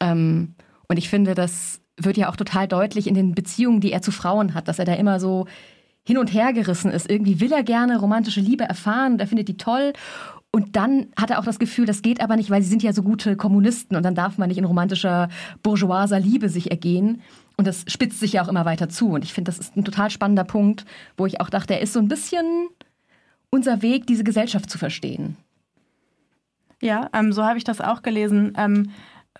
Ähm, 0.00 0.54
und 0.88 0.96
ich 0.96 1.08
finde, 1.08 1.34
das 1.34 1.80
wird 1.96 2.16
ja 2.16 2.30
auch 2.30 2.36
total 2.36 2.66
deutlich 2.66 3.06
in 3.06 3.14
den 3.14 3.34
Beziehungen, 3.34 3.80
die 3.80 3.92
er 3.92 4.02
zu 4.02 4.12
Frauen 4.12 4.54
hat, 4.54 4.68
dass 4.68 4.78
er 4.78 4.86
da 4.86 4.94
immer 4.94 5.20
so 5.20 5.46
hin 6.02 6.18
und 6.18 6.32
her 6.32 6.52
gerissen 6.52 6.90
ist. 6.90 7.10
Irgendwie 7.10 7.40
will 7.40 7.52
er 7.52 7.62
gerne 7.62 8.00
romantische 8.00 8.40
Liebe 8.40 8.64
erfahren 8.64 9.12
und 9.14 9.20
er 9.20 9.26
findet 9.26 9.48
die 9.48 9.58
toll. 9.58 9.92
Und 10.50 10.74
dann 10.74 11.08
hat 11.16 11.30
er 11.30 11.38
auch 11.38 11.44
das 11.44 11.60
Gefühl, 11.60 11.86
das 11.86 12.02
geht 12.02 12.20
aber 12.20 12.36
nicht, 12.36 12.50
weil 12.50 12.62
sie 12.62 12.68
sind 12.68 12.82
ja 12.82 12.92
so 12.92 13.02
gute 13.02 13.36
Kommunisten 13.36 13.96
und 13.96 14.02
dann 14.02 14.16
darf 14.16 14.36
man 14.36 14.48
nicht 14.48 14.58
in 14.58 14.64
romantischer 14.64 15.28
bourgeoiser 15.62 16.18
Liebe 16.18 16.48
sich 16.48 16.70
ergehen. 16.70 17.20
Und 17.56 17.66
das 17.66 17.84
spitzt 17.86 18.18
sich 18.18 18.32
ja 18.32 18.42
auch 18.42 18.48
immer 18.48 18.64
weiter 18.64 18.88
zu. 18.88 19.10
Und 19.10 19.22
ich 19.22 19.32
finde, 19.32 19.50
das 19.50 19.58
ist 19.58 19.76
ein 19.76 19.84
total 19.84 20.10
spannender 20.10 20.44
Punkt, 20.44 20.86
wo 21.16 21.26
ich 21.26 21.40
auch 21.40 21.50
dachte, 21.50 21.74
er 21.74 21.82
ist 21.82 21.92
so 21.92 22.00
ein 22.00 22.08
bisschen 22.08 22.68
unser 23.50 23.82
Weg, 23.82 24.06
diese 24.06 24.24
Gesellschaft 24.24 24.70
zu 24.70 24.78
verstehen. 24.78 25.36
Ja, 26.80 27.10
ähm, 27.12 27.32
so 27.32 27.44
habe 27.44 27.58
ich 27.58 27.64
das 27.64 27.80
auch 27.80 28.02
gelesen. 28.02 28.54
Ähm, 28.56 28.90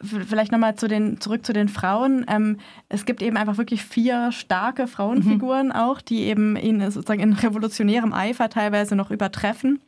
vielleicht 0.02 0.52
nochmal 0.52 0.76
zu 0.76 0.88
den, 0.88 1.20
zurück 1.20 1.44
zu 1.44 1.52
den 1.52 1.68
Frauen. 1.68 2.24
Ähm, 2.28 2.58
es 2.88 3.04
gibt 3.04 3.22
eben 3.22 3.36
einfach 3.36 3.58
wirklich 3.58 3.84
vier 3.84 4.32
starke 4.32 4.86
Frauenfiguren 4.86 5.68
mhm. 5.68 5.72
auch, 5.72 6.00
die 6.00 6.22
eben 6.22 6.56
ihn 6.56 6.80
sozusagen 6.90 7.20
in 7.20 7.32
revolutionärem 7.32 8.12
Eifer 8.12 8.48
teilweise 8.48 8.96
noch 8.96 9.10
übertreffen. 9.10 9.80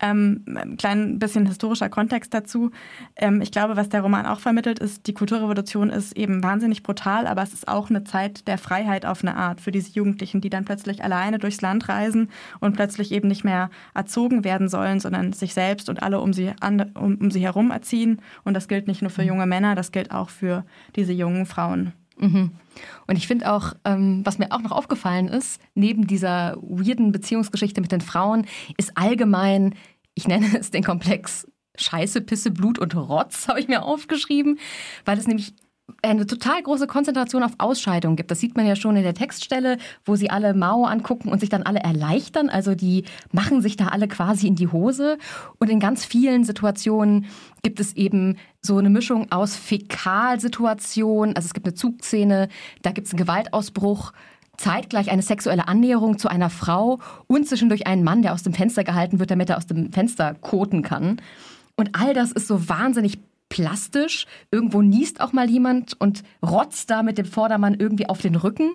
Ähm, 0.00 0.44
ein 0.46 0.76
klein 0.76 1.18
bisschen 1.18 1.46
historischer 1.46 1.88
Kontext 1.88 2.32
dazu. 2.34 2.70
Ähm, 3.16 3.40
ich 3.40 3.52
glaube, 3.52 3.76
was 3.76 3.88
der 3.88 4.02
Roman 4.02 4.26
auch 4.26 4.40
vermittelt, 4.40 4.78
ist, 4.78 5.06
die 5.06 5.14
Kulturrevolution 5.14 5.90
ist 5.90 6.16
eben 6.16 6.42
wahnsinnig 6.42 6.82
brutal, 6.82 7.26
aber 7.26 7.42
es 7.42 7.52
ist 7.52 7.68
auch 7.68 7.90
eine 7.90 8.04
Zeit 8.04 8.46
der 8.46 8.58
Freiheit 8.58 9.06
auf 9.06 9.22
eine 9.22 9.36
Art 9.36 9.60
für 9.60 9.72
diese 9.72 9.92
Jugendlichen, 9.92 10.40
die 10.40 10.50
dann 10.50 10.64
plötzlich 10.64 11.02
alleine 11.02 11.38
durchs 11.38 11.60
Land 11.60 11.88
reisen 11.88 12.30
und 12.60 12.74
plötzlich 12.74 13.12
eben 13.12 13.28
nicht 13.28 13.44
mehr 13.44 13.70
erzogen 13.94 14.44
werden 14.44 14.68
sollen, 14.68 15.00
sondern 15.00 15.32
sich 15.32 15.54
selbst 15.54 15.88
und 15.88 16.02
alle 16.02 16.20
um 16.20 16.32
sie, 16.32 16.52
an, 16.60 16.92
um, 16.94 17.16
um 17.16 17.30
sie 17.30 17.40
herum 17.40 17.70
erziehen. 17.70 18.20
Und 18.44 18.54
das 18.54 18.68
gilt 18.68 18.88
nicht 18.88 19.02
nur 19.02 19.10
für 19.10 19.22
junge 19.22 19.46
Männer, 19.46 19.74
das 19.74 19.92
gilt 19.92 20.10
auch 20.10 20.30
für 20.30 20.64
diese 20.96 21.12
jungen 21.12 21.46
Frauen. 21.46 21.92
Mhm. 22.18 22.52
Und 23.06 23.16
ich 23.16 23.26
finde 23.26 23.52
auch, 23.52 23.74
ähm, 23.84 24.22
was 24.24 24.38
mir 24.38 24.52
auch 24.52 24.60
noch 24.60 24.72
aufgefallen 24.72 25.28
ist, 25.28 25.60
neben 25.74 26.06
dieser 26.06 26.56
weirden 26.60 27.12
Beziehungsgeschichte 27.12 27.80
mit 27.80 27.92
den 27.92 28.00
Frauen, 28.00 28.46
ist 28.76 28.96
allgemein, 28.96 29.74
ich 30.14 30.28
nenne 30.28 30.58
es 30.58 30.70
den 30.70 30.84
Komplex 30.84 31.46
Scheiße, 31.76 32.20
Pisse, 32.22 32.50
Blut 32.50 32.78
und 32.78 32.94
Rotz, 32.94 33.48
habe 33.48 33.60
ich 33.60 33.68
mir 33.68 33.82
aufgeschrieben, 33.82 34.58
weil 35.04 35.18
es 35.18 35.26
nämlich 35.26 35.54
eine 36.02 36.26
total 36.26 36.62
große 36.62 36.86
Konzentration 36.86 37.42
auf 37.42 37.52
Ausscheidungen 37.58 38.16
gibt. 38.16 38.30
Das 38.30 38.40
sieht 38.40 38.56
man 38.56 38.66
ja 38.66 38.76
schon 38.76 38.96
in 38.96 39.02
der 39.02 39.14
Textstelle, 39.14 39.78
wo 40.04 40.16
sie 40.16 40.30
alle 40.30 40.54
Mao 40.54 40.84
angucken 40.84 41.28
und 41.28 41.40
sich 41.40 41.48
dann 41.48 41.62
alle 41.62 41.80
erleichtern. 41.80 42.48
Also 42.50 42.74
die 42.74 43.04
machen 43.32 43.62
sich 43.62 43.76
da 43.76 43.88
alle 43.88 44.06
quasi 44.06 44.46
in 44.46 44.54
die 44.54 44.68
Hose. 44.68 45.18
Und 45.58 45.70
in 45.70 45.80
ganz 45.80 46.04
vielen 46.04 46.44
Situationen 46.44 47.26
gibt 47.62 47.80
es 47.80 47.96
eben 47.96 48.36
so 48.60 48.76
eine 48.76 48.90
Mischung 48.90 49.32
aus 49.32 49.56
Fäkalsituationen. 49.56 51.34
Also 51.34 51.46
es 51.46 51.54
gibt 51.54 51.66
eine 51.66 51.74
Zugszene, 51.74 52.48
da 52.82 52.92
gibt 52.92 53.06
es 53.06 53.12
einen 53.12 53.22
Gewaltausbruch 53.22 54.12
zeitgleich 54.56 55.10
eine 55.10 55.22
sexuelle 55.22 55.68
Annäherung 55.68 56.18
zu 56.18 56.28
einer 56.28 56.50
Frau 56.50 56.98
und 57.28 57.46
zwischendurch 57.46 57.86
einen 57.86 58.02
Mann, 58.02 58.22
der 58.22 58.34
aus 58.34 58.42
dem 58.42 58.52
Fenster 58.52 58.82
gehalten 58.84 59.20
wird, 59.20 59.30
damit 59.30 59.50
er 59.50 59.56
aus 59.56 59.68
dem 59.68 59.92
Fenster 59.92 60.34
koten 60.34 60.82
kann. 60.82 61.20
Und 61.76 61.90
all 61.92 62.12
das 62.12 62.32
ist 62.32 62.48
so 62.48 62.68
wahnsinnig 62.68 63.20
plastisch. 63.48 64.26
Irgendwo 64.50 64.82
niest 64.82 65.20
auch 65.20 65.32
mal 65.32 65.48
jemand 65.48 66.00
und 66.00 66.22
rotzt 66.44 66.90
da 66.90 67.02
mit 67.02 67.18
dem 67.18 67.26
Vordermann 67.26 67.74
irgendwie 67.74 68.08
auf 68.08 68.20
den 68.20 68.36
Rücken. 68.36 68.74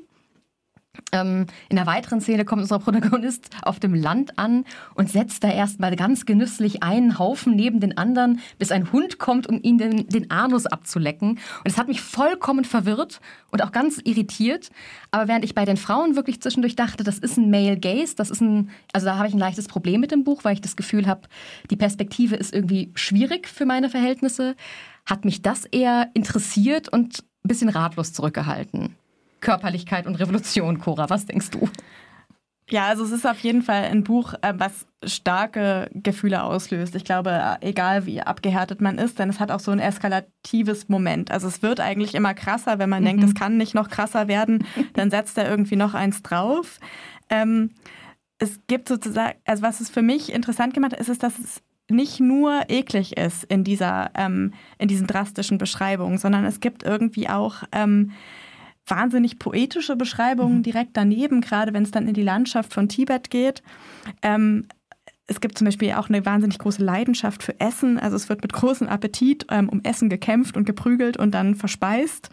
Ähm, 1.11 1.45
in 1.69 1.75
der 1.75 1.87
weiteren 1.87 2.21
Szene 2.21 2.45
kommt 2.45 2.61
unser 2.61 2.79
Protagonist 2.79 3.49
auf 3.63 3.79
dem 3.79 3.93
Land 3.93 4.37
an 4.37 4.65
und 4.95 5.09
setzt 5.09 5.43
da 5.43 5.49
erstmal 5.49 5.95
ganz 5.95 6.25
genüsslich 6.25 6.83
einen 6.83 7.17
Haufen 7.17 7.55
neben 7.55 7.79
den 7.79 7.97
anderen, 7.97 8.39
bis 8.59 8.71
ein 8.71 8.91
Hund 8.91 9.19
kommt, 9.19 9.47
um 9.47 9.59
ihn 9.61 9.77
den, 9.77 10.07
den 10.07 10.29
Anus 10.31 10.65
abzulecken. 10.65 11.29
Und 11.29 11.39
es 11.65 11.77
hat 11.77 11.87
mich 11.87 12.01
vollkommen 12.01 12.65
verwirrt 12.65 13.21
und 13.51 13.63
auch 13.63 13.71
ganz 13.71 13.99
irritiert. 14.03 14.69
Aber 15.11 15.27
während 15.27 15.45
ich 15.45 15.55
bei 15.55 15.65
den 15.65 15.77
Frauen 15.77 16.15
wirklich 16.15 16.41
zwischendurch 16.41 16.75
dachte, 16.75 17.03
das 17.03 17.19
ist 17.19 17.37
ein 17.37 17.49
Male 17.49 17.79
Gaze, 17.79 18.15
das 18.15 18.29
ist 18.29 18.41
ein, 18.41 18.69
also 18.91 19.05
da 19.05 19.17
habe 19.17 19.27
ich 19.27 19.33
ein 19.33 19.39
leichtes 19.39 19.67
Problem 19.67 20.01
mit 20.01 20.11
dem 20.11 20.23
Buch, 20.23 20.43
weil 20.43 20.53
ich 20.53 20.61
das 20.61 20.75
Gefühl 20.75 21.07
habe, 21.07 21.21
die 21.69 21.75
Perspektive 21.75 22.35
ist 22.35 22.53
irgendwie 22.53 22.91
schwierig 22.95 23.47
für 23.47 23.65
meine 23.65 23.89
Verhältnisse, 23.89 24.55
hat 25.05 25.25
mich 25.25 25.41
das 25.41 25.65
eher 25.65 26.09
interessiert 26.13 26.89
und 26.89 27.23
ein 27.43 27.47
bisschen 27.47 27.69
ratlos 27.69 28.13
zurückgehalten. 28.13 28.95
Körperlichkeit 29.43 30.07
und 30.07 30.15
Revolution, 30.15 30.79
Cora. 30.79 31.09
Was 31.09 31.27
denkst 31.27 31.51
du? 31.51 31.69
Ja, 32.69 32.87
also 32.87 33.03
es 33.03 33.11
ist 33.11 33.27
auf 33.27 33.39
jeden 33.39 33.61
Fall 33.61 33.83
ein 33.83 34.03
Buch, 34.03 34.33
äh, 34.41 34.53
was 34.55 34.87
starke 35.03 35.89
Gefühle 35.93 36.43
auslöst. 36.43 36.95
Ich 36.95 37.03
glaube, 37.03 37.29
äh, 37.31 37.69
egal 37.69 38.05
wie 38.05 38.21
abgehärtet 38.21 38.79
man 38.79 38.97
ist, 38.97 39.19
denn 39.19 39.29
es 39.29 39.39
hat 39.39 39.51
auch 39.51 39.59
so 39.59 39.71
ein 39.71 39.79
eskalatives 39.79 40.87
Moment. 40.87 41.29
Also 41.29 41.47
es 41.47 41.61
wird 41.61 41.81
eigentlich 41.81 42.15
immer 42.15 42.33
krasser, 42.33 42.79
wenn 42.79 42.89
man 42.89 43.01
mhm. 43.01 43.07
denkt, 43.07 43.23
es 43.25 43.35
kann 43.35 43.57
nicht 43.57 43.75
noch 43.75 43.89
krasser 43.89 44.27
werden, 44.27 44.65
dann 44.93 45.11
setzt 45.11 45.37
er 45.37 45.49
irgendwie 45.49 45.75
noch 45.75 45.93
eins 45.93 46.23
drauf. 46.23 46.79
Ähm, 47.29 47.71
es 48.39 48.59
gibt 48.67 48.87
sozusagen, 48.87 49.37
also 49.45 49.61
was 49.61 49.81
es 49.81 49.89
für 49.89 50.01
mich 50.01 50.31
interessant 50.31 50.73
gemacht 50.73 50.93
hat, 50.93 50.99
ist, 50.99 51.09
ist 51.09 51.21
dass 51.21 51.37
es 51.37 51.61
nicht 51.89 52.21
nur 52.21 52.63
eklig 52.69 53.17
ist 53.17 53.43
in 53.43 53.65
dieser, 53.65 54.11
ähm, 54.15 54.53
in 54.77 54.87
diesen 54.87 55.05
drastischen 55.05 55.57
Beschreibungen, 55.57 56.17
sondern 56.17 56.45
es 56.45 56.61
gibt 56.61 56.83
irgendwie 56.83 57.27
auch 57.27 57.63
ähm, 57.73 58.13
wahnsinnig 58.87 59.39
poetische 59.39 59.95
Beschreibungen 59.95 60.57
mhm. 60.57 60.63
direkt 60.63 60.91
daneben, 60.93 61.41
gerade 61.41 61.73
wenn 61.73 61.83
es 61.83 61.91
dann 61.91 62.07
in 62.07 62.13
die 62.13 62.23
Landschaft 62.23 62.73
von 62.73 62.89
Tibet 62.89 63.29
geht. 63.29 63.63
Ähm, 64.21 64.67
es 65.27 65.39
gibt 65.39 65.57
zum 65.57 65.65
Beispiel 65.65 65.93
auch 65.93 66.09
eine 66.09 66.25
wahnsinnig 66.25 66.59
große 66.59 66.83
Leidenschaft 66.83 67.43
für 67.43 67.59
Essen. 67.59 67.97
Also 67.97 68.15
es 68.15 68.27
wird 68.27 68.41
mit 68.41 68.51
großem 68.51 68.87
Appetit 68.87 69.45
ähm, 69.49 69.69
um 69.69 69.81
Essen 69.83 70.09
gekämpft 70.09 70.57
und 70.57 70.65
geprügelt 70.65 71.17
und 71.17 71.31
dann 71.31 71.55
verspeist. 71.55 72.29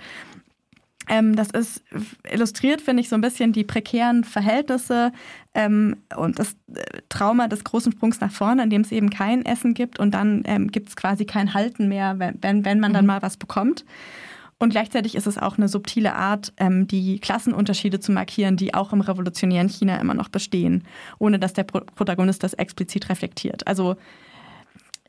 Ähm, 1.09 1.35
das 1.35 1.51
ist 1.51 1.83
illustriert, 2.31 2.81
finde 2.81 3.01
ich, 3.01 3.09
so 3.09 3.17
ein 3.17 3.21
bisschen 3.21 3.53
die 3.53 3.65
prekären 3.65 4.23
Verhältnisse 4.23 5.13
ähm, 5.55 5.97
und 6.17 6.39
das 6.39 6.57
äh, 6.75 7.03
Trauma 7.09 7.49
des 7.49 7.65
großen 7.65 7.93
Sprungs 7.93 8.21
nach 8.21 8.31
vorne, 8.31 8.63
in 8.65 8.71
dem 8.71 8.83
es 8.83 8.93
eben 8.93 9.11
kein 9.11 9.45
Essen 9.45 9.75
gibt 9.75 9.99
und 9.99 10.13
dann 10.13 10.43
ähm, 10.45 10.71
gibt 10.71 10.89
es 10.89 10.97
quasi 10.97 11.25
kein 11.25 11.55
Halten 11.55 11.89
mehr, 11.89 12.19
wenn, 12.19 12.65
wenn 12.65 12.81
man 12.81 12.93
dann 12.93 13.05
mhm. 13.05 13.09
mal 13.09 13.23
was 13.23 13.37
bekommt. 13.37 13.85
Und 14.63 14.71
gleichzeitig 14.71 15.15
ist 15.15 15.27
es 15.27 15.39
auch 15.39 15.57
eine 15.57 15.69
subtile 15.69 16.15
Art, 16.15 16.53
ähm, 16.59 16.87
die 16.87 17.19
Klassenunterschiede 17.19 17.99
zu 17.99 18.13
markieren, 18.13 18.59
die 18.59 18.75
auch 18.75 18.93
im 18.93 19.01
revolutionären 19.01 19.71
China 19.71 19.99
immer 19.99 20.13
noch 20.13 20.29
bestehen, 20.29 20.85
ohne 21.19 21.39
dass 21.39 21.55
der 21.55 21.65
Pro 21.65 21.81
Protagonist 21.81 22.43
das 22.43 22.53
explizit 22.53 23.09
reflektiert. 23.09 23.67
Also 23.67 23.97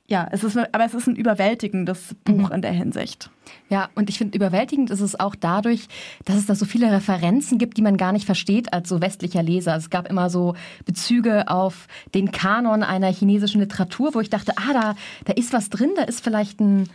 ja, 0.08 0.28
es 0.32 0.44
ist, 0.44 0.58
aber 0.58 0.86
es 0.86 0.94
ist 0.94 1.08
ein 1.08 1.16
überwältigendes 1.16 2.16
Buch 2.24 2.50
mhm. 2.50 2.56
in 2.56 2.62
der 2.62 2.72
Hinsicht. 2.72 3.30
Ja, 3.70 3.90
und 3.96 4.10
ich 4.10 4.18
finde, 4.18 4.38
überwältigend 4.38 4.90
ist 4.90 5.02
es 5.02 5.20
auch 5.20 5.36
dadurch, 5.36 5.88
dass 6.26 6.38
es 6.38 6.46
da 6.46 6.56
so 6.56 6.66
viele 6.66 6.92
Referenzen 6.92 7.58
gibt, 7.58 7.78
die 7.78 7.82
man 7.82 7.98
gar 7.98 8.14
nicht 8.14 8.26
versteht 8.26 8.74
als 8.74 8.88
so 8.88 9.02
westlicher 9.02 9.44
Leser. 9.44 9.76
Es 9.76 9.90
gab 9.90 10.10
immer 10.10 10.30
so 10.30 10.56
Bezüge 10.86 11.50
auf 11.50 11.88
den 12.14 12.32
Kanon 12.32 12.84
einer 12.84 13.12
chinesischen 13.12 13.62
Literatur, 13.62 14.14
wo 14.14 14.22
ich 14.22 14.30
dachte, 14.30 14.54
ah, 14.58 14.74
da, 14.74 14.96
da 15.26 15.34
ist 15.34 15.52
was 15.54 15.70
drin, 15.70 15.92
da 15.96 16.04
ist 16.04 16.24
vielleicht 16.24 16.60
ein 16.60 16.90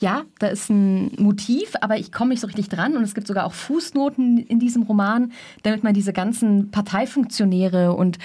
ja, 0.00 0.24
da 0.38 0.48
ist 0.48 0.70
ein 0.70 1.12
Motiv, 1.18 1.74
aber 1.80 1.98
ich 1.98 2.12
komme 2.12 2.30
nicht 2.30 2.40
so 2.40 2.46
richtig 2.46 2.68
dran. 2.68 2.96
Und 2.96 3.02
es 3.02 3.14
gibt 3.14 3.26
sogar 3.26 3.44
auch 3.44 3.52
Fußnoten 3.52 4.38
in 4.38 4.60
diesem 4.60 4.82
Roman, 4.82 5.32
damit 5.62 5.82
man 5.82 5.94
diese 5.94 6.12
ganzen 6.12 6.70
Parteifunktionäre 6.70 7.92
und 7.92 8.18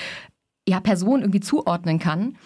ja, 0.68 0.80
Personen 0.80 1.24
irgendwie 1.24 1.40
zuordnen 1.40 2.00
kann. 2.00 2.38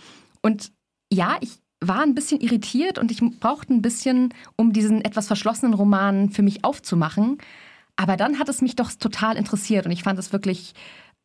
Und 0.41 0.71
ja, 1.11 1.37
ich 1.41 1.59
war 1.81 2.01
ein 2.01 2.15
bisschen 2.15 2.39
irritiert 2.39 2.97
und 2.97 3.11
ich 3.11 3.21
brauchte 3.39 3.73
ein 3.73 3.81
bisschen, 3.81 4.33
um 4.55 4.73
diesen 4.73 5.03
etwas 5.03 5.27
verschlossenen 5.27 5.73
Roman 5.73 6.29
für 6.29 6.41
mich 6.41 6.63
aufzumachen. 6.63 7.37
Aber 7.97 8.15
dann 8.15 8.39
hat 8.39 8.49
es 8.49 8.61
mich 8.61 8.75
doch 8.75 8.91
total 8.91 9.35
interessiert 9.37 9.85
und 9.85 9.91
ich 9.91 10.03
fand 10.03 10.17
es 10.19 10.31
wirklich 10.31 10.73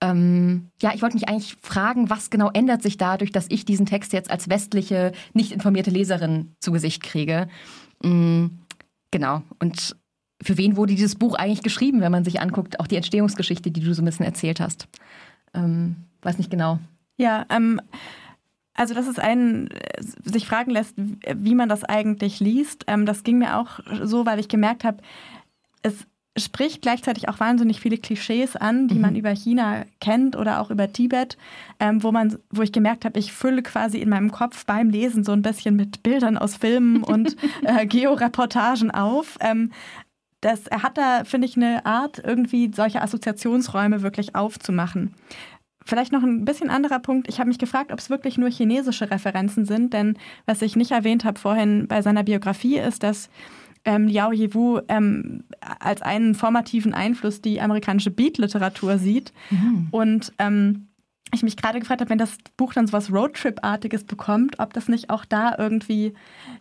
ähm, 0.02 0.68
ja, 0.82 0.92
ich 0.94 1.00
wollte 1.00 1.14
mich 1.14 1.28
eigentlich 1.28 1.56
fragen, 1.62 2.10
was 2.10 2.28
genau 2.28 2.50
ändert 2.52 2.82
sich 2.82 2.96
dadurch, 2.96 3.30
dass 3.30 3.46
ich 3.48 3.64
diesen 3.64 3.86
Text 3.86 4.12
jetzt 4.12 4.32
als 4.32 4.48
westliche, 4.48 5.12
nicht 5.32 5.52
informierte 5.52 5.90
Leserin 5.90 6.56
zu 6.58 6.72
Gesicht 6.72 7.04
kriege. 7.04 7.46
Mhm, 8.02 8.58
genau. 9.10 9.42
Und 9.58 9.96
für 10.42 10.56
wen 10.58 10.76
wurde 10.76 10.94
dieses 10.94 11.14
Buch 11.14 11.34
eigentlich 11.34 11.62
geschrieben, 11.62 12.00
wenn 12.00 12.12
man 12.12 12.24
sich 12.24 12.40
anguckt, 12.40 12.80
auch 12.80 12.86
die 12.86 12.96
Entstehungsgeschichte, 12.96 13.70
die 13.70 13.80
du 13.80 13.94
so 13.94 14.02
ein 14.02 14.06
bisschen 14.06 14.26
erzählt 14.26 14.60
hast? 14.60 14.88
Ähm, 15.54 15.96
weiß 16.22 16.38
nicht 16.38 16.50
genau. 16.50 16.78
Ja, 17.16 17.46
ähm, 17.50 17.80
also 18.74 18.94
das 18.94 19.06
ist 19.06 19.20
ein, 19.20 19.70
äh, 19.70 20.02
sich 20.24 20.46
fragen 20.46 20.70
lässt, 20.70 20.94
wie 20.96 21.54
man 21.54 21.68
das 21.68 21.84
eigentlich 21.84 22.40
liest. 22.40 22.84
Ähm, 22.86 23.06
das 23.06 23.22
ging 23.22 23.38
mir 23.38 23.58
auch 23.58 23.80
so, 24.02 24.26
weil 24.26 24.40
ich 24.40 24.48
gemerkt 24.48 24.84
habe, 24.84 25.02
es 25.82 26.06
spricht 26.38 26.80
gleichzeitig 26.80 27.28
auch 27.28 27.40
wahnsinnig 27.40 27.80
viele 27.80 27.98
Klischees 27.98 28.56
an, 28.56 28.88
die 28.88 28.94
mhm. 28.94 29.00
man 29.00 29.16
über 29.16 29.30
China 29.30 29.84
kennt 30.00 30.34
oder 30.34 30.60
auch 30.60 30.70
über 30.70 30.90
Tibet, 30.90 31.36
ähm, 31.78 32.02
wo 32.02 32.10
man, 32.10 32.38
wo 32.50 32.62
ich 32.62 32.72
gemerkt 32.72 33.04
habe, 33.04 33.18
ich 33.18 33.32
fülle 33.32 33.62
quasi 33.62 33.98
in 33.98 34.08
meinem 34.08 34.30
Kopf 34.30 34.64
beim 34.64 34.88
Lesen 34.88 35.24
so 35.24 35.32
ein 35.32 35.42
bisschen 35.42 35.76
mit 35.76 36.02
Bildern 36.02 36.38
aus 36.38 36.56
Filmen 36.56 37.02
und 37.02 37.36
äh, 37.62 37.86
Georeportagen 37.86 38.90
auf. 38.90 39.36
Ähm, 39.40 39.72
das, 40.40 40.66
er 40.66 40.82
hat 40.82 40.98
da, 40.98 41.24
finde 41.24 41.46
ich, 41.46 41.56
eine 41.56 41.86
Art, 41.86 42.20
irgendwie 42.24 42.70
solche 42.74 43.02
Assoziationsräume 43.02 44.02
wirklich 44.02 44.34
aufzumachen. 44.34 45.14
Vielleicht 45.84 46.12
noch 46.12 46.22
ein 46.22 46.44
bisschen 46.44 46.70
anderer 46.70 46.98
Punkt. 46.98 47.28
Ich 47.28 47.38
habe 47.38 47.48
mich 47.48 47.58
gefragt, 47.58 47.92
ob 47.92 47.98
es 47.98 48.10
wirklich 48.10 48.38
nur 48.38 48.50
chinesische 48.50 49.10
Referenzen 49.10 49.66
sind, 49.66 49.92
denn 49.92 50.16
was 50.46 50.62
ich 50.62 50.76
nicht 50.76 50.92
erwähnt 50.92 51.24
habe 51.24 51.38
vorhin 51.38 51.86
bei 51.88 52.02
seiner 52.02 52.22
Biografie 52.22 52.78
ist, 52.78 53.02
dass 53.02 53.28
ähm, 53.84 54.06
Liao 54.06 54.32
Yewu 54.32 54.80
ähm, 54.88 55.44
als 55.80 56.02
einen 56.02 56.34
formativen 56.34 56.94
Einfluss 56.94 57.40
die 57.40 57.60
amerikanische 57.60 58.10
Beat-Literatur 58.10 58.98
sieht. 58.98 59.32
Mhm. 59.50 59.88
Und 59.90 60.32
ähm, 60.38 60.88
ich 61.34 61.42
mich 61.42 61.56
gerade 61.56 61.80
gefragt 61.80 62.00
habe, 62.00 62.10
wenn 62.10 62.18
das 62.18 62.36
Buch 62.56 62.74
dann 62.74 62.86
so 62.86 62.92
was 62.92 63.10
Roadtrip-artiges 63.10 64.04
bekommt, 64.04 64.58
ob 64.58 64.74
das 64.74 64.88
nicht 64.88 65.08
auch 65.08 65.24
da 65.24 65.54
irgendwie 65.58 66.12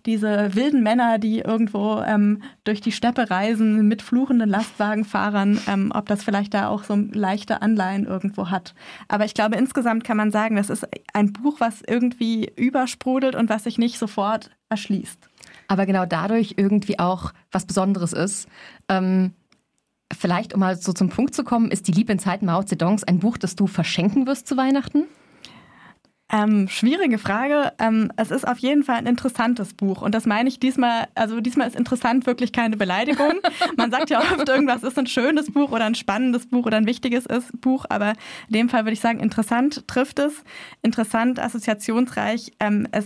diese 0.06 0.56
wilden 0.56 0.82
Männer, 0.82 1.19
die 1.19 1.39
irgendwo 1.39 2.02
ähm, 2.02 2.41
durch 2.63 2.80
die 2.80 2.93
Steppe 2.93 3.30
reisen 3.30 3.88
mit 3.88 4.02
fluchenden 4.02 4.50
Lastwagenfahrern, 4.50 5.60
ähm, 5.67 5.91
ob 5.93 6.08
das 6.08 6.24
vielleicht 6.24 6.54
da 6.54 6.69
auch 6.69 6.86
so 6.86 6.96
leichte 6.96 7.62
Anleihen 7.62 8.06
irgendwo 8.06 8.50
hat. 8.50 8.74
Aber 9.10 9.26
ich 9.26 9.34
glaube, 9.34 9.58
insgesamt 9.58 10.06
kann 10.06 10.17
man 10.17 10.32
sagen, 10.32 10.56
das 10.56 10.69
ist 10.69 10.88
ein 11.13 11.34
Buch, 11.34 11.60
was 11.60 11.82
irgendwie 11.86 12.50
übersprudelt 12.56 13.36
und 13.36 13.50
was 13.50 13.65
sich 13.65 13.78
nicht 13.78 14.00
sofort 14.00 14.52
erschließt 14.69 15.31
aber 15.72 15.86
genau 15.86 16.06
dadurch 16.06 16.56
irgendwie 16.58 17.00
auch 17.00 17.32
was 17.50 17.66
Besonderes 17.66 18.12
ist. 18.12 18.50
Ähm, 18.90 19.32
vielleicht, 20.14 20.54
um 20.54 20.60
mal 20.60 20.76
so 20.76 20.92
zum 20.92 21.08
Punkt 21.08 21.34
zu 21.34 21.46
kommen, 21.46 21.72
ist 21.72 21.88
Die 21.88 21.94
Liebe 21.94 22.12
in 22.12 22.20
Zeiten 22.20 22.46
Mao 22.46 22.62
Zedongs 22.62 23.06
ein 23.06 23.20
Buch, 23.20 23.38
das 23.38 23.56
du 23.56 23.68
verschenken 23.68 24.28
wirst 24.28 24.48
zu 24.48 24.58
Weihnachten? 24.58 25.06
Ähm, 26.30 26.68
schwierige 26.68 27.18
Frage. 27.18 27.72
Ähm, 27.80 28.12
es 28.18 28.32
ist 28.32 28.46
auf 28.46 28.58
jeden 28.58 28.84
Fall 28.84 28.98
ein 28.98 29.06
interessantes 29.06 29.74
Buch. 29.74 30.02
Und 30.02 30.14
das 30.14 30.26
meine 30.26 30.50
ich 30.50 30.60
diesmal, 30.60 31.08
also 31.16 31.40
diesmal 31.40 31.68
ist 31.68 31.78
interessant 31.78 32.26
wirklich 32.26 32.52
keine 32.52 32.76
Beleidigung. 32.76 33.36
Man 33.78 33.92
sagt 33.92 34.10
ja 34.10 34.20
oft, 34.20 34.50
irgendwas 34.50 34.84
ist 34.84 35.00
ein 35.00 35.08
schönes 35.08 35.54
Buch 35.54 35.72
oder 35.72 35.86
ein 35.86 35.96
spannendes 35.96 36.48
Buch 36.48 36.66
oder 36.66 36.76
ein 36.76 36.86
wichtiges 36.86 37.28
Buch, 37.62 37.86
aber 37.88 38.10
in 38.50 38.54
dem 38.56 38.70
Fall 38.70 38.84
würde 38.84 38.94
ich 38.94 39.00
sagen, 39.00 39.22
interessant 39.22 39.88
trifft 39.88 40.20
es. 40.20 40.44
Interessant, 40.82 41.40
assoziationsreich. 41.40 42.52
Ähm, 42.60 42.90
es 42.92 43.06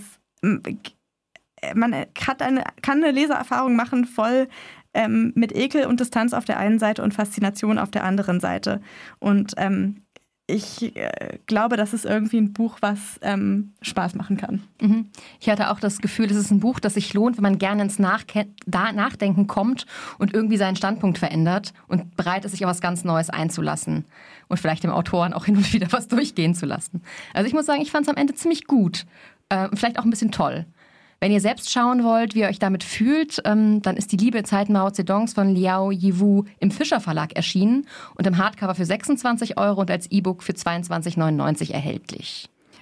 man 1.74 1.94
hat 1.94 2.42
eine, 2.42 2.64
kann 2.82 3.04
eine 3.04 3.12
Leseerfahrung 3.12 3.76
machen, 3.76 4.06
voll 4.06 4.48
ähm, 4.94 5.34
mit 5.36 5.56
Ekel 5.56 5.86
und 5.86 6.00
Distanz 6.00 6.34
auf 6.34 6.46
der 6.46 6.60
einen 6.60 6.80
Seite 6.80 7.04
und 7.04 7.14
Faszination 7.14 7.78
auf 7.78 7.92
der 7.92 8.04
anderen 8.04 8.40
Seite. 8.40 8.82
Und 9.20 9.54
ähm, 9.58 10.02
ich 10.48 10.96
äh, 10.96 11.40
glaube, 11.48 11.76
das 11.76 11.94
ist 11.94 12.06
irgendwie 12.06 12.38
ein 12.38 12.54
Buch, 12.54 12.78
was 12.82 13.20
ähm, 13.22 13.74
Spaß 13.82 14.14
machen 14.16 14.38
kann. 14.38 14.62
Mhm. 14.80 15.10
Ich 15.40 15.50
hatte 15.50 15.72
auch 15.72 15.80
das 15.80 16.00
Gefühl, 16.00 16.26
es 16.26 16.38
ist 16.38 16.52
ein 16.52 16.60
Buch, 16.60 16.80
das 16.80 16.94
sich 16.94 17.14
lohnt, 17.14 17.38
wenn 17.38 17.44
man 17.44 17.58
gerne 17.58 17.82
ins 17.82 17.98
Nachke 17.98 18.46
da 18.66 18.92
Nachdenken 18.92 19.48
kommt 19.48 19.88
und 20.20 20.34
irgendwie 20.34 20.58
seinen 20.58 20.76
Standpunkt 20.76 21.18
verändert 21.18 21.74
und 21.88 22.16
bereit 22.16 22.46
ist, 22.46 22.52
sich 22.52 22.64
auf 22.64 22.70
was 22.70 22.82
ganz 22.82 23.04
Neues 23.04 23.30
einzulassen 23.32 24.06
und 24.48 24.60
vielleicht 24.60 24.84
dem 24.84 24.92
Autoren 24.92 25.34
auch 25.34 25.46
hin 25.46 25.58
und 25.58 25.74
wieder 25.74 25.92
was 25.92 26.08
durchgehen 26.08 26.54
zu 26.54 26.68
lassen. 26.68 27.02
Also 27.34 27.48
ich 27.48 27.54
muss 27.54 27.66
sagen, 27.66 27.82
ich 27.82 27.92
fand 27.92 28.06
es 28.06 28.10
am 28.10 28.18
Ende 28.18 28.36
ziemlich 28.36 28.66
gut. 28.68 29.06
Äh, 29.50 29.70
vielleicht 29.74 29.98
auch 29.98 30.04
ein 30.04 30.12
bisschen 30.12 30.32
toll. 30.32 30.66
Wenn 31.26 31.32
ihr 31.32 31.42
selbst 31.42 31.72
schauen 31.72 32.04
wollt, 32.04 32.36
wie 32.36 32.42
ihr 32.42 32.50
euch 32.50 32.60
damit 32.60 32.84
fühlt, 32.84 33.42
ähm, 33.46 33.82
dann 33.82 33.98
ist 33.98 34.12
die 34.12 34.16
Liebe 34.16 34.44
Zeit 34.44 34.70
Mao 34.70 34.92
Zedongs 34.92 35.34
von 35.34 35.56
Liao 35.56 35.90
Yiwu 35.90 36.44
im 36.60 36.70
Fischer 36.70 37.02
Verlag 37.02 37.36
erschienen 37.36 37.88
und 38.14 38.28
im 38.28 38.38
Hardcover 38.38 38.76
für 38.76 38.86
26 38.86 39.58
Euro 39.58 39.82
und 39.82 39.90
als 39.90 40.06
E-Book 40.12 40.44
für 40.44 40.52
22,99 40.52 41.72
erhältlich. 41.72 42.48